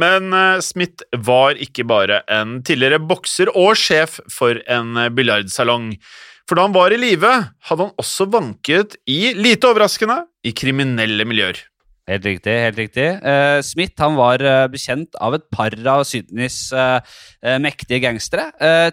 Men 0.00 0.32
eh, 0.36 0.62
Smith 0.64 1.04
var 1.26 1.58
ikke 1.60 1.86
bare 1.88 2.22
en 2.32 2.60
tidligere 2.66 3.00
bokser 3.02 3.50
og 3.54 3.76
sjef 3.80 4.20
for 4.32 4.60
en 4.68 4.96
eh, 5.00 5.12
biljardsalong. 5.12 5.94
For 6.46 6.58
da 6.58 6.66
han 6.68 6.76
var 6.76 6.94
i 6.94 7.00
live, 7.00 7.32
hadde 7.68 7.88
han 7.88 7.96
også 7.98 8.28
vanket 8.30 9.00
i, 9.10 9.32
lite 9.34 9.66
overraskende, 9.66 10.20
i 10.46 10.52
kriminelle 10.54 11.26
miljøer. 11.26 11.64
Helt 12.06 12.22
riktig. 12.22 12.52
helt 12.62 12.76
riktig. 12.78 13.06
Uh, 13.18 13.58
Smith 13.66 13.98
han 13.98 14.14
var 14.14 14.38
uh, 14.38 14.68
bekjent 14.70 15.16
av 15.18 15.34
et 15.34 15.46
par 15.50 15.74
av 15.90 16.04
Sydneys 16.06 16.68
uh, 16.70 17.00
mektige 17.58 17.98
gangstere. 18.04 18.44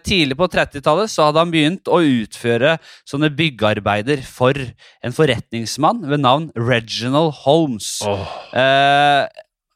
tidlig 0.01 0.39
på 0.39 0.47
30-tallet 0.49 1.13
hadde 1.21 1.43
han 1.43 1.53
begynt 1.53 1.91
å 1.93 1.99
utføre 2.01 2.79
sånne 3.05 3.29
byggearbeider 3.37 4.25
for 4.25 4.57
en 4.57 5.13
forretningsmann 5.13 6.01
ved 6.09 6.25
navn 6.25 6.49
Reginald 6.57 7.35
Holmes. 7.43 7.99
Oh. 8.01 8.25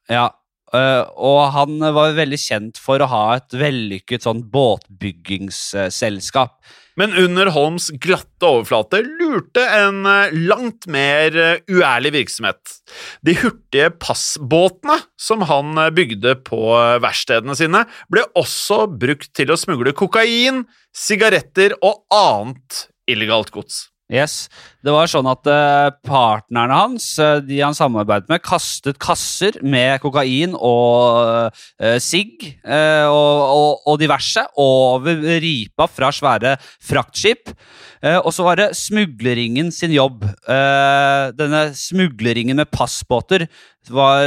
ja, 0.09 0.25
Uh, 0.75 1.07
og 1.15 1.53
han 1.55 1.79
var 1.95 2.11
veldig 2.17 2.37
kjent 2.41 2.79
for 2.81 2.99
å 2.99 3.07
ha 3.07 3.37
et 3.37 3.53
vellykket 3.55 4.23
sånn 4.27 4.41
båtbyggingsselskap. 4.51 6.59
Men 6.97 7.13
under 7.15 7.45
Holms 7.53 7.91
glatte 8.03 8.45
overflate 8.49 9.03
lurte 9.05 9.61
en 9.63 10.01
uh, 10.03 10.27
langt 10.33 10.87
mer 10.91 11.31
uh, 11.37 11.55
uærlig 11.71 12.11
virksomhet. 12.17 12.59
De 13.23 13.37
hurtige 13.39 13.91
passbåtene 13.95 14.99
som 15.15 15.41
han 15.47 15.71
bygde 15.95 16.35
på 16.47 16.59
verkstedene 17.03 17.55
sine, 17.55 17.85
ble 18.11 18.23
også 18.35 18.87
brukt 18.91 19.31
til 19.37 19.51
å 19.53 19.57
smugle 19.59 19.93
kokain, 19.95 20.65
sigaretter 20.91 21.73
og 21.79 22.03
annet 22.11 22.91
illegalt 23.07 23.51
gods. 23.55 23.87
Yes. 24.07 24.45
Det 24.79 24.93
var 24.95 25.09
sånn 25.11 25.27
at 25.27 25.47
uh, 25.51 25.89
partnerne 26.07 26.75
hans, 26.79 27.09
uh, 27.19 27.41
de 27.43 27.57
han 27.59 27.75
samarbeidet 27.75 28.29
med, 28.31 28.39
kastet 28.39 28.95
kasser 29.03 29.57
med 29.67 29.99
kokain 29.99 30.53
og 30.55 31.51
uh, 31.51 31.97
sigg 31.99 32.45
uh, 32.63 33.11
og, 33.11 33.41
og, 33.51 33.81
og, 33.83 33.97
diverse 33.99 34.45
over 34.63 35.19
ripa 35.43 35.89
fra 35.91 36.13
svære 36.15 36.55
fraktskip. 36.87 37.51
og 37.97 38.29
så 38.31 38.43
var 38.45 38.59
det 38.59 38.67
smugleringen 38.77 39.71
sin 39.73 39.91
jobb. 39.91 40.21
denne 41.35 41.61
smugleringen 41.73 42.55
med 42.55 42.69
passbåter 42.69 43.47
var 43.89 44.21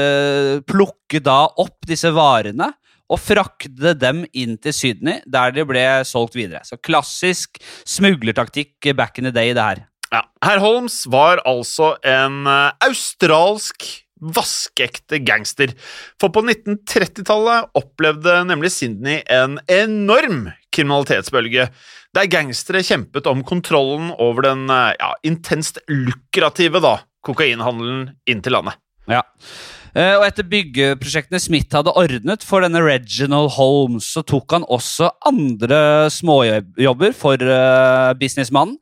plukket 0.66 1.22
da 1.24 1.44
opp 1.46 1.86
disse 1.86 2.10
varene 2.10 2.72
og 3.10 3.20
frakte 3.20 3.94
dem 3.98 4.24
inn 4.36 4.56
til 4.62 4.74
Sydney, 4.74 5.20
der 5.26 5.54
de 5.54 5.66
ble 5.68 5.84
solgt 6.08 6.38
videre. 6.38 6.62
Så 6.66 6.78
klassisk 6.78 7.60
smuglertaktikk 7.88 8.92
back 8.96 9.18
in 9.18 9.28
the 9.28 9.34
day, 9.34 9.54
det 9.56 9.66
her. 9.66 9.86
Ja, 10.10 10.24
Herr 10.42 10.62
Holmes 10.62 11.04
var 11.10 11.42
altså 11.46 11.94
en 12.06 12.42
uh, 12.48 12.70
australsk 12.82 13.86
vaskeekte 14.20 15.20
gangster. 15.24 15.72
For 16.20 16.32
på 16.34 16.42
1930-tallet 16.44 17.70
opplevde 17.78 18.40
nemlig 18.50 18.72
Sydney 18.74 19.22
en 19.32 19.58
enorm 19.70 20.48
kriminalitetsbølge, 20.74 21.70
der 22.14 22.30
gangstere 22.30 22.82
kjempet 22.84 23.28
om 23.30 23.44
kontrollen 23.46 24.10
over 24.18 24.50
den 24.50 24.66
uh, 24.70 24.90
ja, 24.98 25.14
intenst 25.26 25.82
lukrative 25.90 26.82
da, 26.82 26.98
kokainhandelen 27.26 28.10
inn 28.30 28.42
til 28.44 28.58
landet. 28.58 28.78
Ja, 29.10 29.22
Eh, 29.22 29.79
og 30.20 30.22
etter 30.22 30.46
byggeprosjektene 30.46 31.40
Smith 31.42 31.74
hadde 31.74 31.94
ordnet 31.98 32.44
for 32.46 32.62
denne 32.62 32.82
Reginald 32.84 33.50
Holmes, 33.56 34.06
så 34.14 34.22
tok 34.22 34.54
han 34.54 34.66
også 34.70 35.10
andre 35.26 35.80
småjobber 36.14 37.16
for 37.16 37.42
uh, 37.42 38.12
businessmannen. 38.20 38.76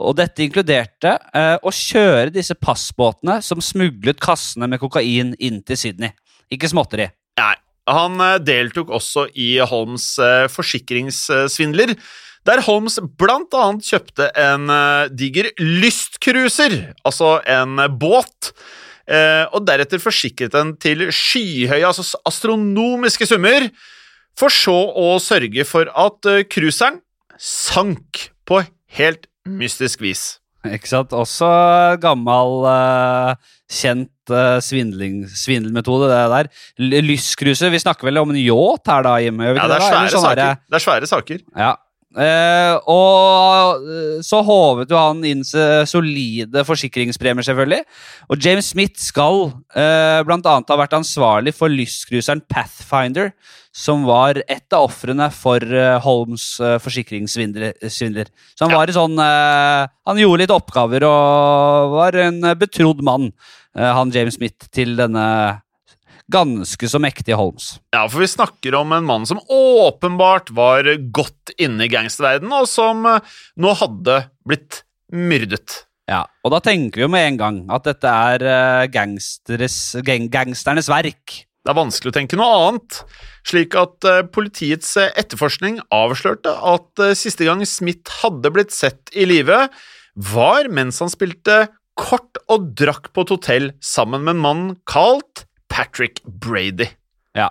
Og 0.00 0.16
dette 0.18 0.42
inkluderte 0.42 1.18
uh, 1.36 1.58
å 1.60 1.72
kjøre 1.74 2.32
disse 2.34 2.56
passbåtene 2.56 3.38
som 3.44 3.60
smuglet 3.62 4.22
kassene 4.24 4.70
med 4.70 4.80
kokain 4.82 5.34
inn 5.36 5.60
til 5.68 5.80
Sydney. 5.80 6.14
Ikke 6.52 6.70
småtteri. 6.72 7.10
Nei. 7.40 7.54
Han 7.84 8.16
deltok 8.40 8.94
også 8.96 9.26
i 9.36 9.58
Holmes 9.60 10.14
forsikringssvindler 10.48 11.90
der 12.48 12.62
Holmes 12.64 12.96
annet 12.96 13.84
kjøpte 13.84 14.30
en 14.40 14.72
diger 15.12 15.50
lystcruiser, 15.60 16.78
altså 17.04 17.34
en 17.44 17.76
båt, 18.00 18.54
Eh, 18.54 18.83
og 19.04 19.66
deretter 19.68 20.00
forsikret 20.00 20.54
den 20.54 20.74
til 20.80 21.08
skyhøye, 21.12 21.84
altså 21.84 22.18
astronomiske 22.24 23.28
summer, 23.28 23.68
for 24.38 24.52
så 24.52 24.74
å 24.74 25.14
sørge 25.22 25.66
for 25.68 25.90
at 25.90 26.30
uh, 26.30 26.42
cruiseren 26.50 27.00
sank 27.40 28.28
på 28.48 28.62
helt 28.98 29.28
mystisk 29.46 30.02
vis. 30.04 30.24
Ikke 30.64 30.88
sant. 30.88 31.12
Også 31.12 31.46
gammel, 32.00 32.64
uh, 32.64 33.34
kjent 33.68 34.10
svindelmetode, 34.64 36.08
det 36.08 36.20
der. 36.32 36.48
Lystcruiser. 37.04 37.68
Vi 37.74 37.82
snakker 37.82 38.08
vel 38.08 38.22
om 38.22 38.32
en 38.32 38.40
yacht 38.40 38.88
her, 38.88 39.04
da, 39.04 39.18
Jim? 39.20 39.42
Ja, 39.44 39.66
det 39.68 39.76
er, 39.76 39.84
svære 39.84 40.22
saker. 40.24 40.62
det 40.64 40.78
er 40.78 40.84
svære 40.86 41.10
saker. 41.10 41.42
Ja, 41.52 41.74
Eh, 42.14 42.74
og 42.86 43.88
eh, 43.90 44.20
så 44.22 44.38
håvet 44.46 44.92
jo 44.92 44.98
han 45.00 45.24
inn 45.26 45.42
solide 45.44 46.62
forsikringspremier, 46.66 47.46
selvfølgelig. 47.46 47.82
Og 48.30 48.38
James 48.38 48.70
Smith 48.70 49.02
skal 49.02 49.48
eh, 49.74 50.20
blant 50.26 50.46
annet 50.46 50.70
ha 50.70 50.78
vært 50.78 50.94
ansvarlig 51.00 51.54
for 51.56 51.72
lystcruiseren 51.72 52.44
Pathfinder, 52.50 53.32
som 53.74 54.04
var 54.06 54.38
et 54.46 54.76
av 54.76 54.86
ofrene 54.86 55.26
for 55.34 55.58
eh, 55.58 55.98
Holmes 56.04 56.46
eh, 56.62 56.76
forsikringssvindler. 56.82 57.74
Så 57.90 58.62
han 58.62 58.74
var 58.76 58.90
i 58.90 58.94
sånn 58.94 59.18
eh, 59.18 59.90
Han 60.06 60.20
gjorde 60.20 60.44
litt 60.44 60.54
oppgaver 60.54 61.06
og 61.08 61.96
var 61.96 62.20
en 62.28 62.38
eh, 62.44 62.58
betrodd 62.58 63.02
mann, 63.06 63.32
eh, 63.74 63.90
han 63.98 64.14
James 64.14 64.38
Smith, 64.38 64.70
til 64.70 64.94
denne 65.00 65.26
ganske 66.32 66.88
så 66.88 67.00
mektige 67.02 67.36
Holmes. 67.38 67.74
Ja, 67.94 68.04
for 68.08 68.22
vi 68.22 68.30
snakker 68.30 68.76
om 68.78 68.92
en 68.96 69.06
mann 69.08 69.26
som 69.28 69.40
åpenbart 69.50 70.52
var 70.56 70.88
godt 71.14 71.52
inne 71.60 71.86
i 71.86 71.92
gangsterverdenen, 71.92 72.54
og 72.56 72.68
som 72.70 73.04
eh, 73.08 73.34
nå 73.60 73.74
hadde 73.80 74.20
blitt 74.48 74.82
myrdet. 75.12 75.84
Ja, 76.10 76.24
og 76.44 76.52
da 76.52 76.60
tenker 76.64 77.00
vi 77.00 77.06
jo 77.06 77.12
med 77.12 77.26
en 77.28 77.40
gang 77.40 77.58
at 77.72 77.86
dette 77.88 78.08
er 78.08 78.44
eh, 78.44 78.86
gang, 78.92 79.18
gangsternes 80.32 80.90
verk. 80.92 81.40
Det 81.64 81.72
er 81.72 81.78
vanskelig 81.78 82.12
å 82.12 82.16
tenke 82.18 82.36
noe 82.36 82.56
annet, 82.60 82.98
slik 83.48 83.76
at 83.80 84.08
eh, 84.08 84.24
politiets 84.32 84.96
etterforskning 85.06 85.80
avslørte 85.92 86.52
at 86.72 87.06
siste 87.16 87.48
gang 87.48 87.64
Smith 87.68 88.20
hadde 88.22 88.52
blitt 88.52 88.74
sett 88.76 89.12
i 89.16 89.28
live, 89.28 89.66
var 90.14 90.68
mens 90.72 91.00
han 91.02 91.10
spilte 91.12 91.66
kort 91.98 92.38
og 92.50 92.72
drakk 92.78 93.12
på 93.14 93.22
et 93.24 93.32
hotell 93.34 93.66
sammen 93.84 94.24
med 94.24 94.36
en 94.36 94.44
mann 94.44 94.64
kalt 94.88 95.44
Patrick 95.74 96.22
Brady. 96.24 96.88
Ja. 97.34 97.50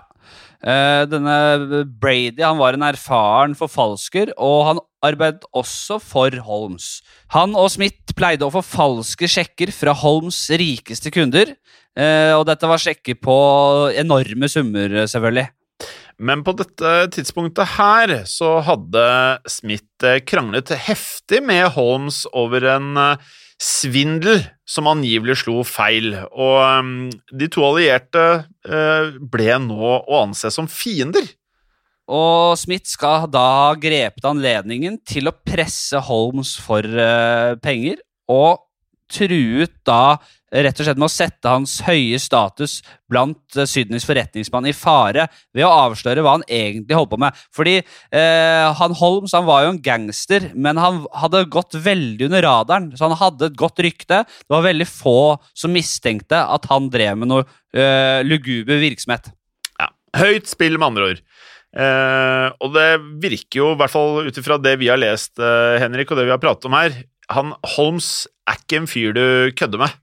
Uh, 0.64 1.04
denne 1.12 1.84
Brady 2.00 2.40
han 2.40 2.62
var 2.62 2.78
en 2.78 2.86
erfaren 2.88 3.56
forfalsker, 3.60 4.32
og 4.40 4.60
han 4.70 4.82
arbeidet 5.04 5.44
også 5.52 6.00
for 6.00 6.32
Holmes. 6.46 7.02
Han 7.36 7.58
og 7.60 7.68
Smith 7.74 8.16
pleide 8.16 8.48
å 8.48 8.54
forfalske 8.54 9.28
sjekker 9.28 9.74
fra 9.76 9.92
Holmes' 10.06 10.48
rikeste 10.56 11.12
kunder, 11.12 11.52
Uh, 11.94 12.34
og 12.40 12.48
dette 12.50 12.66
var 12.66 12.82
sjekker 12.82 13.20
på 13.22 13.36
enorme 14.02 14.48
summer, 14.50 14.90
eh, 14.90 15.10
selvfølgelig. 15.10 15.46
Men 16.26 16.42
på 16.46 16.56
dette 16.58 16.94
tidspunktet 17.14 17.76
her 17.76 18.14
så 18.30 18.56
hadde 18.66 19.04
Smith 19.50 20.08
kranglet 20.26 20.74
heftig 20.88 21.44
med 21.46 21.68
Holmes 21.76 22.24
over 22.34 22.66
en 22.76 22.98
svindel 23.62 24.42
som 24.64 24.88
angivelig 24.88 25.42
slo 25.42 25.62
feil, 25.68 26.14
og 26.32 26.60
mm, 26.86 27.08
de 27.40 27.50
to 27.52 27.64
allierte 27.68 28.26
eh, 28.64 29.16
ble 29.20 29.58
nå 29.60 29.96
å 30.00 30.22
anse 30.24 30.52
som 30.54 30.70
fiender. 30.72 31.28
Og 32.14 32.58
Smith 32.60 32.90
skal 32.92 33.30
da 33.32 33.44
ha 33.44 33.74
grepet 33.80 34.26
anledningen 34.28 34.98
til 35.08 35.30
å 35.30 35.36
presse 35.36 36.00
Holmes 36.08 36.56
for 36.60 36.84
eh, 36.84 37.56
penger, 37.64 38.00
og 38.32 38.64
truet 39.14 39.76
da 39.88 40.18
rett 40.54 40.80
og 40.80 40.86
slett 40.86 41.00
med 41.02 41.08
å 41.10 41.14
sette 41.14 41.50
hans 41.50 41.80
høye 41.88 42.20
status 42.22 42.78
blant 43.10 43.58
uh, 43.58 43.66
Sydneys 43.70 44.06
forretningsmann 44.08 44.68
i 44.70 44.76
fare 44.78 45.26
ved 45.56 45.66
å 45.66 45.72
avsløre 45.88 46.24
hva 46.24 46.38
han 46.38 46.46
egentlig 46.48 46.98
holdt 46.98 47.14
på 47.14 47.20
med. 47.22 47.40
Fordi 47.56 47.76
eh, 47.80 48.68
han 48.78 48.96
Holmes 48.98 49.34
han 49.36 49.48
var 49.48 49.66
jo 49.66 49.74
en 49.74 49.82
gangster, 49.84 50.50
men 50.54 50.80
han 50.82 51.04
hadde 51.18 51.46
gått 51.54 51.78
veldig 51.78 52.30
under 52.30 52.46
radaren, 52.46 52.92
så 52.98 53.10
han 53.10 53.18
hadde 53.20 53.50
et 53.50 53.60
godt 53.60 53.82
rykte. 53.84 54.24
Det 54.26 54.54
var 54.54 54.66
veldig 54.66 54.88
få 54.90 55.18
som 55.58 55.74
mistenkte 55.74 56.40
at 56.40 56.68
han 56.72 56.90
drev 56.94 57.20
med 57.22 57.32
noe 57.32 57.46
eh, 57.46 58.22
luguber 58.26 58.82
virksomhet. 58.84 59.32
Ja, 59.80 59.90
Høyt 60.20 60.52
spill, 60.52 60.78
med 60.80 60.92
andre 60.92 61.14
ord. 61.14 61.24
Eh, 61.74 62.48
og 62.62 62.76
det 62.76 62.90
virker 63.24 63.62
jo, 63.64 63.72
i 63.74 63.80
hvert 63.80 63.94
fall 63.94 64.28
ut 64.28 64.38
ifra 64.38 64.60
det 64.62 64.76
vi 64.82 64.92
har 64.92 65.02
lest, 65.02 65.34
eh, 65.42 65.80
Henrik, 65.82 66.12
og 66.12 66.20
det 66.20 66.28
vi 66.28 66.36
har 66.36 66.42
pratet 66.42 66.70
om 66.70 66.78
her, 66.78 67.00
han 67.34 67.56
Holmes 67.76 68.28
er 68.50 68.60
ikke 68.60 68.82
en 68.82 68.90
fyr 68.90 69.16
du 69.16 69.26
kødder 69.58 69.82
med. 69.82 69.96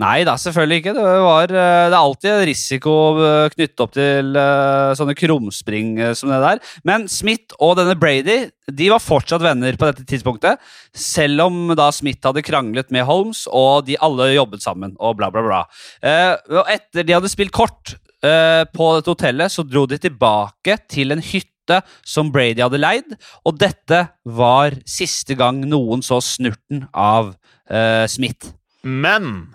Nei 0.00 0.24
da, 0.26 0.34
selvfølgelig 0.40 0.80
ikke. 0.80 0.92
Det, 0.96 1.02
var, 1.22 1.52
eh, 1.54 1.84
det 1.86 1.94
er 1.94 2.00
alltid 2.00 2.40
risiko 2.48 2.94
eh, 3.22 3.44
knyttet 3.52 3.82
opp 3.84 3.92
til 3.94 4.34
eh, 4.40 4.94
sånne 4.98 5.14
krumspring 5.18 5.92
som 6.18 6.32
det 6.32 6.40
der. 6.42 6.62
Men 6.88 7.06
Smith 7.10 7.54
og 7.62 7.76
denne 7.78 7.94
Brady 7.98 8.48
de 8.74 8.90
var 8.90 9.02
fortsatt 9.02 9.44
venner 9.44 9.78
på 9.78 9.86
dette 9.92 10.06
tidspunktet. 10.10 10.58
Selv 10.98 11.46
om 11.46 11.76
da 11.78 11.92
Smith 11.94 12.26
hadde 12.26 12.42
kranglet 12.46 12.90
med 12.94 13.06
Holmes, 13.06 13.44
og 13.46 13.86
de 13.86 13.98
alle 14.02 14.32
jobbet 14.32 14.66
sammen. 14.66 14.96
og 14.98 15.18
bla 15.20 15.30
bla 15.30 15.42
bla. 15.44 15.62
Og 16.50 16.70
etter 16.72 17.04
de 17.04 17.14
hadde 17.14 17.30
spilt 17.30 17.52
kort 17.54 17.94
på 18.24 18.86
dette 18.96 19.10
hotellet, 19.10 19.52
så 19.52 19.62
dro 19.68 19.84
de 19.86 19.98
tilbake 20.00 20.78
til 20.88 21.12
en 21.12 21.22
hytte 21.22 21.82
som 22.08 22.32
Brady 22.32 22.64
hadde 22.64 22.80
leid, 22.80 23.16
og 23.44 23.58
dette 23.60 24.06
var 24.24 24.78
siste 24.88 25.36
gang 25.36 25.60
noen 25.68 26.02
så 26.04 26.22
snurten 26.24 26.86
av 26.90 27.34
uh, 27.68 28.06
Smith. 28.08 28.54
Men 28.84 29.54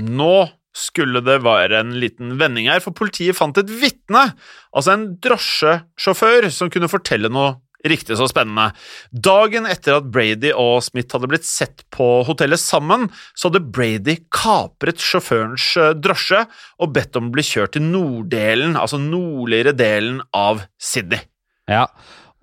nå 0.00 0.36
skulle 0.74 1.22
det 1.22 1.38
være 1.44 1.84
en 1.84 1.92
liten 2.02 2.34
vending 2.40 2.66
her, 2.70 2.82
for 2.82 2.96
politiet 2.96 3.36
fant 3.38 3.58
et 3.60 3.70
vitne, 3.70 4.26
altså 4.74 4.96
en 4.96 5.06
drosjesjåfør, 5.22 6.48
som 6.50 6.72
kunne 6.72 6.90
fortelle 6.90 7.30
noe 7.30 7.54
riktig 7.84 8.16
så 8.18 8.26
spennende. 8.30 8.70
Dagen 9.12 9.68
etter 9.68 9.98
at 9.98 10.08
Brady 10.12 10.54
og 10.56 10.80
Smith 10.86 11.14
hadde 11.14 11.28
blitt 11.30 11.46
sett 11.46 11.84
på 11.94 12.08
hotellet 12.26 12.60
sammen, 12.60 13.10
så 13.36 13.50
hadde 13.50 13.64
Brady 13.76 14.16
kapret 14.34 15.02
sjåførens 15.04 15.68
eh, 15.80 15.92
drosje 15.96 16.44
og 16.80 16.94
bedt 16.96 17.20
om 17.20 17.28
å 17.28 17.34
bli 17.34 17.44
kjørt 17.46 17.76
til 17.76 17.86
norddelen, 17.86 18.78
altså 18.80 19.00
nordligere 19.02 19.76
delen 19.76 20.22
av 20.34 20.64
Sydney. 20.80 21.22
Ja, 21.70 21.86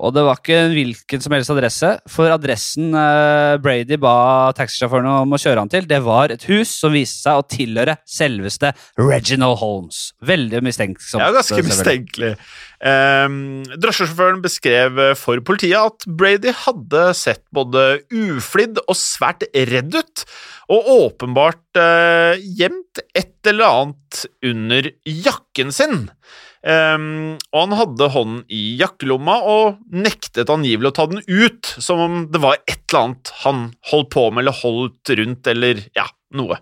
og 0.02 0.16
det 0.16 0.24
var 0.26 0.40
ikke 0.40 0.58
en 0.64 0.74
hvilken 0.74 1.24
som 1.24 1.36
helst 1.36 1.54
adresse, 1.54 1.92
for 2.10 2.34
adressen 2.34 2.96
eh, 2.98 3.58
Brady 3.62 4.00
ba 4.02 4.16
taxisjåføren 4.58 5.10
om 5.12 5.36
å 5.36 5.40
kjøre 5.42 5.62
han 5.62 5.72
til, 5.72 5.86
det 5.90 6.02
var 6.06 6.34
et 6.34 6.46
hus 6.50 6.74
som 6.82 6.96
viste 6.96 7.22
seg 7.28 7.38
å 7.38 7.46
tilhøre 7.46 7.98
selveste 8.10 8.74
Reginald 9.00 9.60
Holmes. 9.62 10.10
Veldig 10.26 10.64
mistenksomt. 10.66 11.22
Ja, 11.22 11.30
ganske 11.36 11.62
mistenkelig. 11.68 12.34
Um, 12.82 13.62
drosjesjåføren 13.78 14.42
beskrev 14.42 14.98
for 15.20 15.42
politiet 15.46 15.78
at 15.78 16.08
Brady 16.10 16.50
hadde 16.64 17.12
sett 17.18 17.44
både 17.54 18.02
uflidd 18.10 18.82
og 18.88 18.98
svært 18.98 19.46
redd 19.54 19.94
ut, 19.94 20.26
og 20.72 20.88
åpenbart 20.96 21.78
eh, 21.78 22.42
gjemt 22.58 23.02
et 23.18 23.52
eller 23.52 23.84
annet 23.84 24.24
under 24.50 24.90
jakken 25.04 25.74
sin. 25.76 26.08
Um, 26.62 27.40
og 27.50 27.64
han 27.64 27.72
hadde 27.74 28.08
hånden 28.14 28.42
i 28.54 28.76
jakkelomma 28.78 29.40
og 29.50 29.80
nektet 29.90 30.50
angivelig 30.54 30.92
å 30.92 30.94
ta 31.00 31.08
den 31.10 31.24
ut, 31.26 31.66
som 31.82 32.04
om 32.04 32.20
det 32.30 32.42
var 32.44 32.60
et 32.70 32.84
eller 32.92 33.00
annet 33.08 33.32
han 33.42 33.64
holdt 33.90 34.12
på 34.14 34.28
med 34.30 34.44
eller 34.44 34.60
holdt 34.60 35.14
rundt, 35.18 35.50
eller 35.50 35.82
ja, 35.98 36.06
noe. 36.38 36.60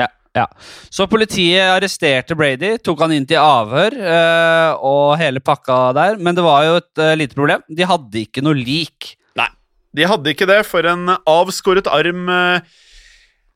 Ja, 0.00 0.08
ja. 0.34 0.48
Så 0.90 1.06
politiet 1.10 1.62
arresterte 1.76 2.34
Brady, 2.38 2.72
tok 2.82 3.04
han 3.06 3.14
inn 3.14 3.28
til 3.30 3.38
avhør 3.38 3.94
uh, 4.02 4.82
og 4.82 5.14
hele 5.22 5.42
pakka 5.44 5.78
der, 5.94 6.18
men 6.18 6.34
det 6.34 6.46
var 6.46 6.66
jo 6.66 6.80
et 6.80 7.04
uh, 7.04 7.14
lite 7.22 7.38
problem. 7.38 7.62
De 7.70 7.86
hadde 7.86 8.24
ikke 8.24 8.42
noe 8.42 8.58
lik. 8.58 9.12
Nei, 9.38 9.50
De 9.94 10.10
hadde 10.10 10.34
ikke 10.34 10.50
det, 10.50 10.64
for 10.66 10.90
en 10.90 11.14
avskåret 11.22 11.86
arm 11.86 12.26
uh, 12.34 12.82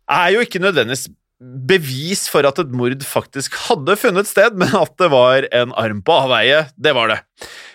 er 0.07 0.33
jo 0.37 0.47
ikke 0.47 0.63
nødvendigvis 0.63 1.09
bevis 1.42 2.25
for 2.31 2.47
at 2.47 2.59
et 2.62 2.73
mord 2.77 3.03
faktisk 3.05 3.57
hadde 3.66 3.97
funnet 4.01 4.29
sted, 4.31 4.57
men 4.61 4.73
at 4.79 4.94
det 5.01 5.11
var 5.12 5.49
en 5.51 5.75
arm 5.81 6.01
på 6.05 6.18
avveie, 6.25 6.64
det 6.79 6.94
var 6.97 7.11
det. 7.11 7.20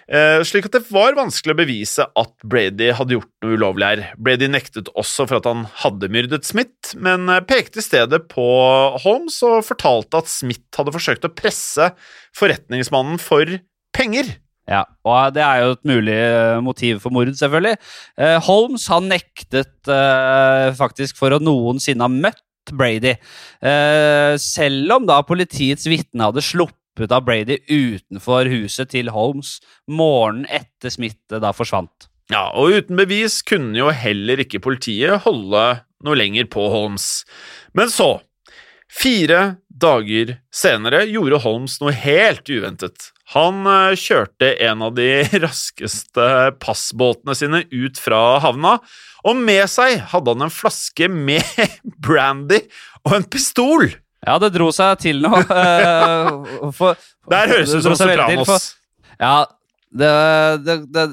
Eh, 0.09 0.39
slik 0.47 0.65
at 0.65 0.77
det 0.79 0.87
var 0.89 1.17
vanskelig 1.17 1.53
å 1.53 1.59
bevise 1.59 2.07
at 2.07 2.33
Brady 2.41 2.89
hadde 2.97 3.17
gjort 3.17 3.45
noe 3.45 3.59
ulovlig 3.59 3.89
her. 3.91 4.03
Brady 4.17 4.49
nektet 4.49 4.89
også 4.97 5.27
for 5.29 5.37
at 5.37 5.49
han 5.49 5.67
hadde 5.83 6.09
myrdet 6.09 6.47
Smith, 6.49 6.95
men 6.97 7.29
eh, 7.29 7.43
pekte 7.45 7.83
i 7.83 7.85
stedet 7.85 8.23
på 8.31 8.47
Holmes 9.03 9.37
og 9.45 9.67
fortalte 9.67 10.23
at 10.23 10.31
Smith 10.31 10.79
hadde 10.79 10.95
forsøkt 10.95 11.27
å 11.27 11.33
presse 11.35 11.91
forretningsmannen 12.39 13.21
for 13.21 13.59
penger. 13.93 14.39
Ja, 14.69 14.83
og 15.07 15.33
det 15.33 15.41
er 15.41 15.63
jo 15.63 15.71
et 15.73 15.87
mulig 15.89 16.15
eh, 16.15 16.59
motiv 16.61 16.99
for 17.03 17.13
mord, 17.13 17.31
selvfølgelig. 17.37 17.77
Eh, 18.21 18.37
Holmes 18.45 18.85
han 18.91 19.09
nektet 19.09 19.89
eh, 19.89 20.67
faktisk 20.77 21.17
for 21.17 21.33
å 21.33 21.41
noensinne 21.41 22.05
ha 22.05 22.11
møtt 22.13 22.45
Brady, 22.75 23.15
eh, 23.61 24.33
selv 24.41 24.95
om 24.97 25.07
da 25.09 25.21
politiets 25.27 25.87
vitne 25.89 26.29
hadde 26.29 26.43
sluppet 26.45 27.13
av 27.15 27.25
Brady 27.27 27.59
utenfor 27.69 28.49
huset 28.51 28.91
til 28.93 29.11
Holmes 29.15 29.57
morgenen 29.87 30.47
etter 30.51 30.93
Smith 30.93 31.19
eh, 31.31 31.41
da 31.41 31.53
forsvant. 31.55 32.09
Ja, 32.29 32.51
og 32.53 32.75
uten 32.77 32.99
bevis 32.99 33.39
kunne 33.41 33.77
jo 33.79 33.89
heller 33.89 34.43
ikke 34.43 34.61
politiet 34.61 35.23
holde 35.25 35.63
noe 36.05 36.17
lenger 36.17 36.45
på 36.51 36.67
Holmes. 36.71 37.23
Men 37.73 37.89
så, 37.91 38.19
fire 38.89 39.55
dager 39.69 40.35
senere, 40.53 41.05
gjorde 41.07 41.39
Holmes 41.43 41.77
noe 41.81 41.93
helt 41.95 42.49
uventet. 42.49 43.11
Han 43.35 43.61
eh, 43.69 43.95
kjørte 43.99 44.51
en 44.65 44.83
av 44.85 44.95
de 44.97 45.09
raskeste 45.45 46.27
passbåtene 46.61 47.37
sine 47.37 47.63
ut 47.69 48.01
fra 48.01 48.39
havna, 48.43 48.79
og 49.27 49.35
med 49.35 49.65
seg 49.71 49.99
hadde 50.13 50.35
han 50.35 50.47
en 50.47 50.53
flaske 50.53 51.09
med 51.11 51.43
brandy 52.05 52.61
og 53.05 53.19
en 53.19 53.27
pistol. 53.29 53.89
Ja, 54.25 54.35
det 54.41 54.51
dro 54.55 54.67
seg 54.75 54.99
til 55.05 55.21
nå. 55.23 55.31
eh, 55.61 56.71
for, 56.75 56.99
Der 57.31 57.53
høres 57.53 57.71
det 57.71 57.81
ut 57.81 57.87
som 57.87 57.97
Sopranos. 57.99 58.73
Ja, 59.19 59.45
Det, 59.89 60.09
det, 60.65 60.75
det, 60.93 61.03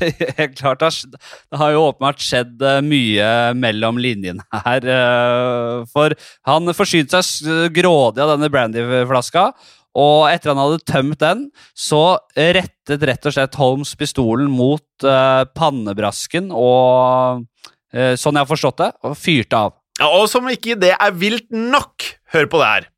det 0.00 0.08
helt 0.40 0.56
klart 0.58 0.80
det 0.82 1.58
har 1.60 1.70
jo 1.70 1.84
åpenbart 1.86 2.18
skjedd 2.24 2.62
eh, 2.66 2.80
mye 2.82 3.28
mellom 3.54 4.00
linjene 4.02 4.42
her. 4.64 4.88
eh, 4.90 5.84
For 5.92 6.16
han 6.50 6.74
forsynte 6.74 7.22
seg 7.22 7.70
grådig 7.76 8.24
av 8.24 8.34
denne 8.34 8.50
brandyflaska. 8.50 9.48
Og 9.94 10.24
etter 10.26 10.50
han 10.50 10.58
hadde 10.58 10.82
tømt 10.90 11.20
den, 11.22 11.44
så 11.78 12.16
rettet 12.34 13.04
rett 13.06 13.28
og 13.30 13.36
slett 13.36 13.54
Holmes 13.60 13.94
pistolen 13.94 14.50
mot 14.50 15.06
eh, 15.06 15.42
pannebrasken 15.54 16.50
og 16.54 17.46
Sånn 17.94 18.34
jeg 18.34 18.42
har 18.42 18.48
forstått 18.50 18.80
det, 18.80 18.86
og 19.06 19.12
fyrte 19.14 19.54
av. 19.54 19.74
Ja, 20.00 20.08
og 20.18 20.24
som 20.26 20.48
ikke 20.50 20.74
det 20.74 20.96
er 20.96 21.12
vilt 21.14 21.46
nok, 21.54 22.02
hør 22.34 22.48
på 22.50 22.58
det 22.58 22.70
her. 22.72 22.88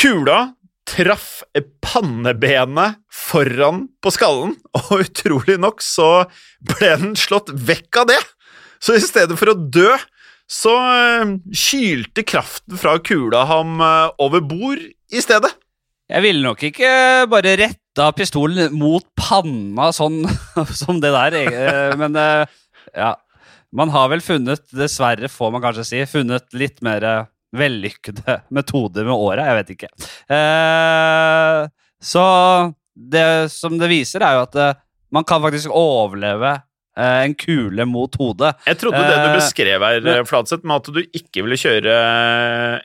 Kula 0.00 0.38
traff 0.86 1.42
pannebenet 1.84 3.00
foran 3.12 3.86
på 4.02 4.12
skallen, 4.14 4.54
og 4.78 5.02
utrolig 5.02 5.58
nok 5.60 5.82
så 5.84 6.26
ble 6.64 6.92
den 7.02 7.16
slått 7.18 7.50
vekk 7.50 8.02
av 8.02 8.10
det. 8.12 8.20
Så 8.82 8.96
i 8.96 9.02
stedet 9.02 9.38
for 9.38 9.52
å 9.52 9.58
dø, 9.58 9.90
så 10.46 10.72
eh, 10.78 11.36
kylte 11.50 12.22
kraften 12.26 12.78
fra 12.78 12.96
kula 13.02 13.44
ham 13.50 13.80
eh, 13.82 14.10
over 14.22 14.44
bord 14.46 14.82
i 14.82 15.22
stedet. 15.22 15.50
Jeg 16.06 16.22
ville 16.22 16.44
nok 16.44 16.60
ikke 16.68 16.90
bare 17.30 17.56
retta 17.58 18.12
pistolen 18.14 18.70
mot 18.78 19.02
panna 19.18 19.88
sånn 19.94 20.20
som 20.84 21.00
det 21.02 21.10
der, 21.14 21.40
eh, 21.42 21.94
men 21.98 22.18
ja. 22.94 23.16
Man 23.76 23.90
har 23.90 24.06
vel 24.08 24.22
funnet, 24.22 24.62
dessverre 24.72 25.28
får 25.28 25.50
man 25.52 25.60
kanskje 25.64 25.84
si, 25.84 25.98
funnet 26.08 26.54
litt 26.56 26.78
mer 26.86 27.26
vellykkede 27.54 28.40
metode 28.54 29.04
med 29.06 29.14
åra. 29.14 29.48
Jeg 29.50 29.58
vet 29.60 29.74
ikke. 29.76 29.90
Eh, 30.36 31.66
så 32.02 32.24
det 32.96 33.28
som 33.52 33.76
det 33.80 33.90
viser, 33.92 34.24
er 34.24 34.38
jo 34.38 34.46
at 34.46 34.58
eh, 34.60 34.78
man 35.14 35.26
kan 35.28 35.42
faktisk 35.44 35.72
overleve 35.72 36.54
eh, 36.56 37.18
en 37.26 37.36
kule 37.38 37.86
mot 37.88 38.18
hodet. 38.20 38.54
Jeg 38.66 38.80
trodde 38.82 39.02
det 39.04 39.18
du 39.22 39.38
beskrev 39.38 39.86
her, 39.86 40.24
Flatseth, 40.28 40.66
med 40.66 40.82
at 40.82 40.92
du 40.92 41.02
ikke 41.04 41.44
ville 41.44 41.60
kjøre 41.60 41.98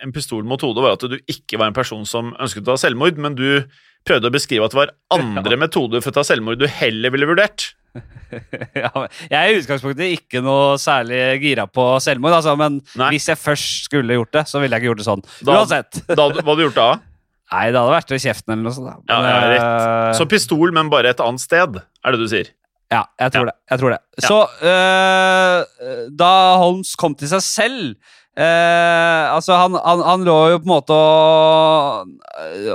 en 0.03 0.15
pistol 0.15 0.45
mot 0.47 0.61
hodet, 0.61 0.85
var 0.85 0.99
at 0.99 1.07
du 1.09 1.19
ikke 1.25 1.61
var 1.61 1.71
en 1.71 1.77
person 1.77 2.05
som 2.07 2.35
ønsket 2.37 2.65
å 2.65 2.73
ta 2.73 2.81
selvmord, 2.85 3.19
men 3.21 3.37
du 3.39 3.63
prøvde 4.07 4.31
å 4.31 4.33
beskrive 4.33 4.65
at 4.65 4.73
det 4.73 4.79
var 4.79 4.95
andre 5.13 5.59
metoder 5.61 6.01
for 6.01 6.09
å 6.13 6.19
ta 6.19 6.25
selvmord 6.25 6.61
du 6.61 6.65
heller 6.69 7.13
ville 7.13 7.29
vurdert. 7.29 7.71
ja, 8.83 8.89
jeg 9.27 9.35
er 9.37 9.51
i 9.51 9.57
utgangspunktet 9.59 10.13
ikke 10.15 10.41
noe 10.45 10.77
særlig 10.79 11.19
gira 11.43 11.65
på 11.67 11.85
selvmord, 12.03 12.37
altså, 12.39 12.53
men 12.59 12.79
Nei. 12.99 13.09
hvis 13.15 13.27
jeg 13.33 13.39
først 13.41 13.87
skulle 13.89 14.15
gjort 14.15 14.31
det, 14.37 14.45
så 14.47 14.61
ville 14.63 14.77
jeg 14.77 14.83
ikke 14.85 14.91
gjort 14.93 15.01
det 15.03 15.07
sånn. 15.09 15.23
Da- 15.43 15.57
Uansett. 15.59 15.99
Da, 16.07 16.29
hva 16.29 16.39
hadde 16.45 16.55
du 16.61 16.65
gjort 16.69 16.79
da? 16.79 16.89
Nei, 17.51 17.65
det 17.67 17.81
hadde 17.81 17.91
vært 17.97 18.13
i 18.15 18.21
kjeften 18.23 18.53
eller 18.55 18.63
noe 18.69 18.75
sånt. 18.77 18.87
da. 18.87 18.95
Ja, 19.11 19.19
Men, 19.19 19.29
ja, 19.35 19.51
rett. 19.51 20.15
Så 20.21 20.27
pistol, 20.31 20.71
men 20.77 20.87
bare 20.93 21.11
et 21.11 21.19
annet 21.23 21.43
sted, 21.43 21.81
er 21.83 22.15
det 22.15 22.21
du 22.23 22.29
sier? 22.31 22.53
Ja, 22.91 23.05
jeg 23.19 23.31
tror 23.35 23.45
Ja. 23.47 23.51
det. 23.51 23.57
Jeg 23.71 23.79
tror 23.81 23.93
det. 23.93 23.99
Så 24.23 24.37
øh, 24.67 26.07
da 26.23 26.31
Holmes 26.59 26.95
kom 26.99 27.13
til 27.19 27.29
seg 27.31 27.43
selv 27.43 27.93
eh, 28.37 29.23
Altså, 29.31 29.55
han, 29.57 29.77
han, 29.79 30.03
han 30.05 30.25
lå 30.27 30.37
jo 30.53 30.59
på 30.61 30.67
en 30.67 30.73
måte 30.73 30.97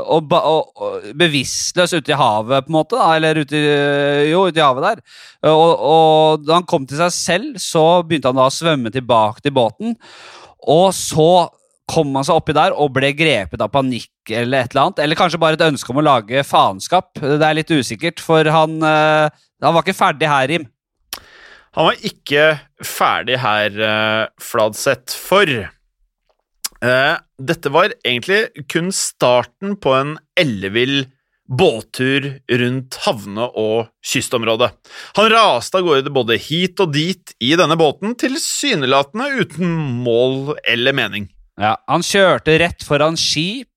og, 0.01 0.33
bevisstløs 1.19 1.95
ute 1.97 2.13
i 2.13 2.19
havet, 2.19 2.67
på 2.67 2.73
en 2.73 2.79
måte, 2.79 2.97
da, 2.99 3.11
eller 3.17 3.43
ute 3.43 3.59
i, 3.59 3.67
jo, 4.31 4.47
ute 4.49 4.61
i 4.61 4.65
havet 4.65 4.87
der. 4.89 5.05
Og, 5.51 5.85
og 5.91 6.47
da 6.47 6.59
han 6.61 6.69
kom 6.69 6.89
til 6.89 7.01
seg 7.01 7.15
selv, 7.15 7.61
så 7.63 7.87
begynte 8.07 8.33
han 8.33 8.41
da 8.41 8.49
å 8.49 8.55
svømme 8.55 8.93
tilbake 8.95 9.45
til 9.45 9.55
båten. 9.57 9.97
Og 10.67 10.91
så 10.97 11.31
kom 11.87 12.15
han 12.19 12.27
seg 12.27 12.39
oppi 12.41 12.55
der 12.57 12.75
og 12.75 12.93
ble 12.97 13.13
grepet 13.15 13.63
av 13.63 13.71
panikk 13.73 14.33
eller 14.35 14.65
et 14.65 14.73
eller 14.75 14.89
annet. 14.89 15.03
Eller 15.05 15.19
kanskje 15.19 15.41
bare 15.43 15.59
et 15.59 15.67
ønske 15.69 15.93
om 15.93 16.01
å 16.03 16.07
lage 16.07 16.47
faenskap. 16.47 17.13
Det 17.21 17.39
er 17.39 17.59
litt 17.59 17.71
usikkert, 17.71 18.23
for 18.23 18.49
han, 18.51 18.81
eh, 18.83 19.29
han 19.63 19.77
var 19.77 19.85
ikke 19.85 19.97
ferdig 19.97 20.31
her, 20.31 20.49
Rim. 20.51 20.67
Han 21.77 21.91
var 21.91 22.07
ikke 22.09 22.45
ferdig 22.85 23.37
her, 23.43 23.75
uh, 23.77 24.29
Fladseth, 24.41 25.13
for 25.13 25.51
eh, 25.53 27.17
dette 27.37 27.73
var 27.73 27.93
egentlig 28.01 28.65
kun 28.73 28.89
starten 28.95 29.77
på 29.77 29.93
en 29.93 30.15
ellevill 30.41 31.05
båttur 31.47 32.41
rundt 32.49 32.97
havne- 33.05 33.51
og 33.55 33.91
kystområdet. 34.05 34.73
Han 35.21 35.31
raste 35.31 35.79
av 35.79 35.87
gårde 35.87 36.13
både 36.15 36.41
hit 36.41 36.81
og 36.83 36.93
dit 36.97 37.37
i 37.45 37.53
denne 37.59 37.77
båten, 37.79 38.17
tilsynelatende 38.19 39.29
uten 39.45 39.77
mål 40.03 40.57
eller 40.65 40.97
mening. 40.97 41.29
Ja, 41.61 41.77
han 41.89 42.05
kjørte 42.05 42.59
rett 42.61 42.85
foran 42.85 43.17
skip 43.21 43.69
eh, 43.69 43.76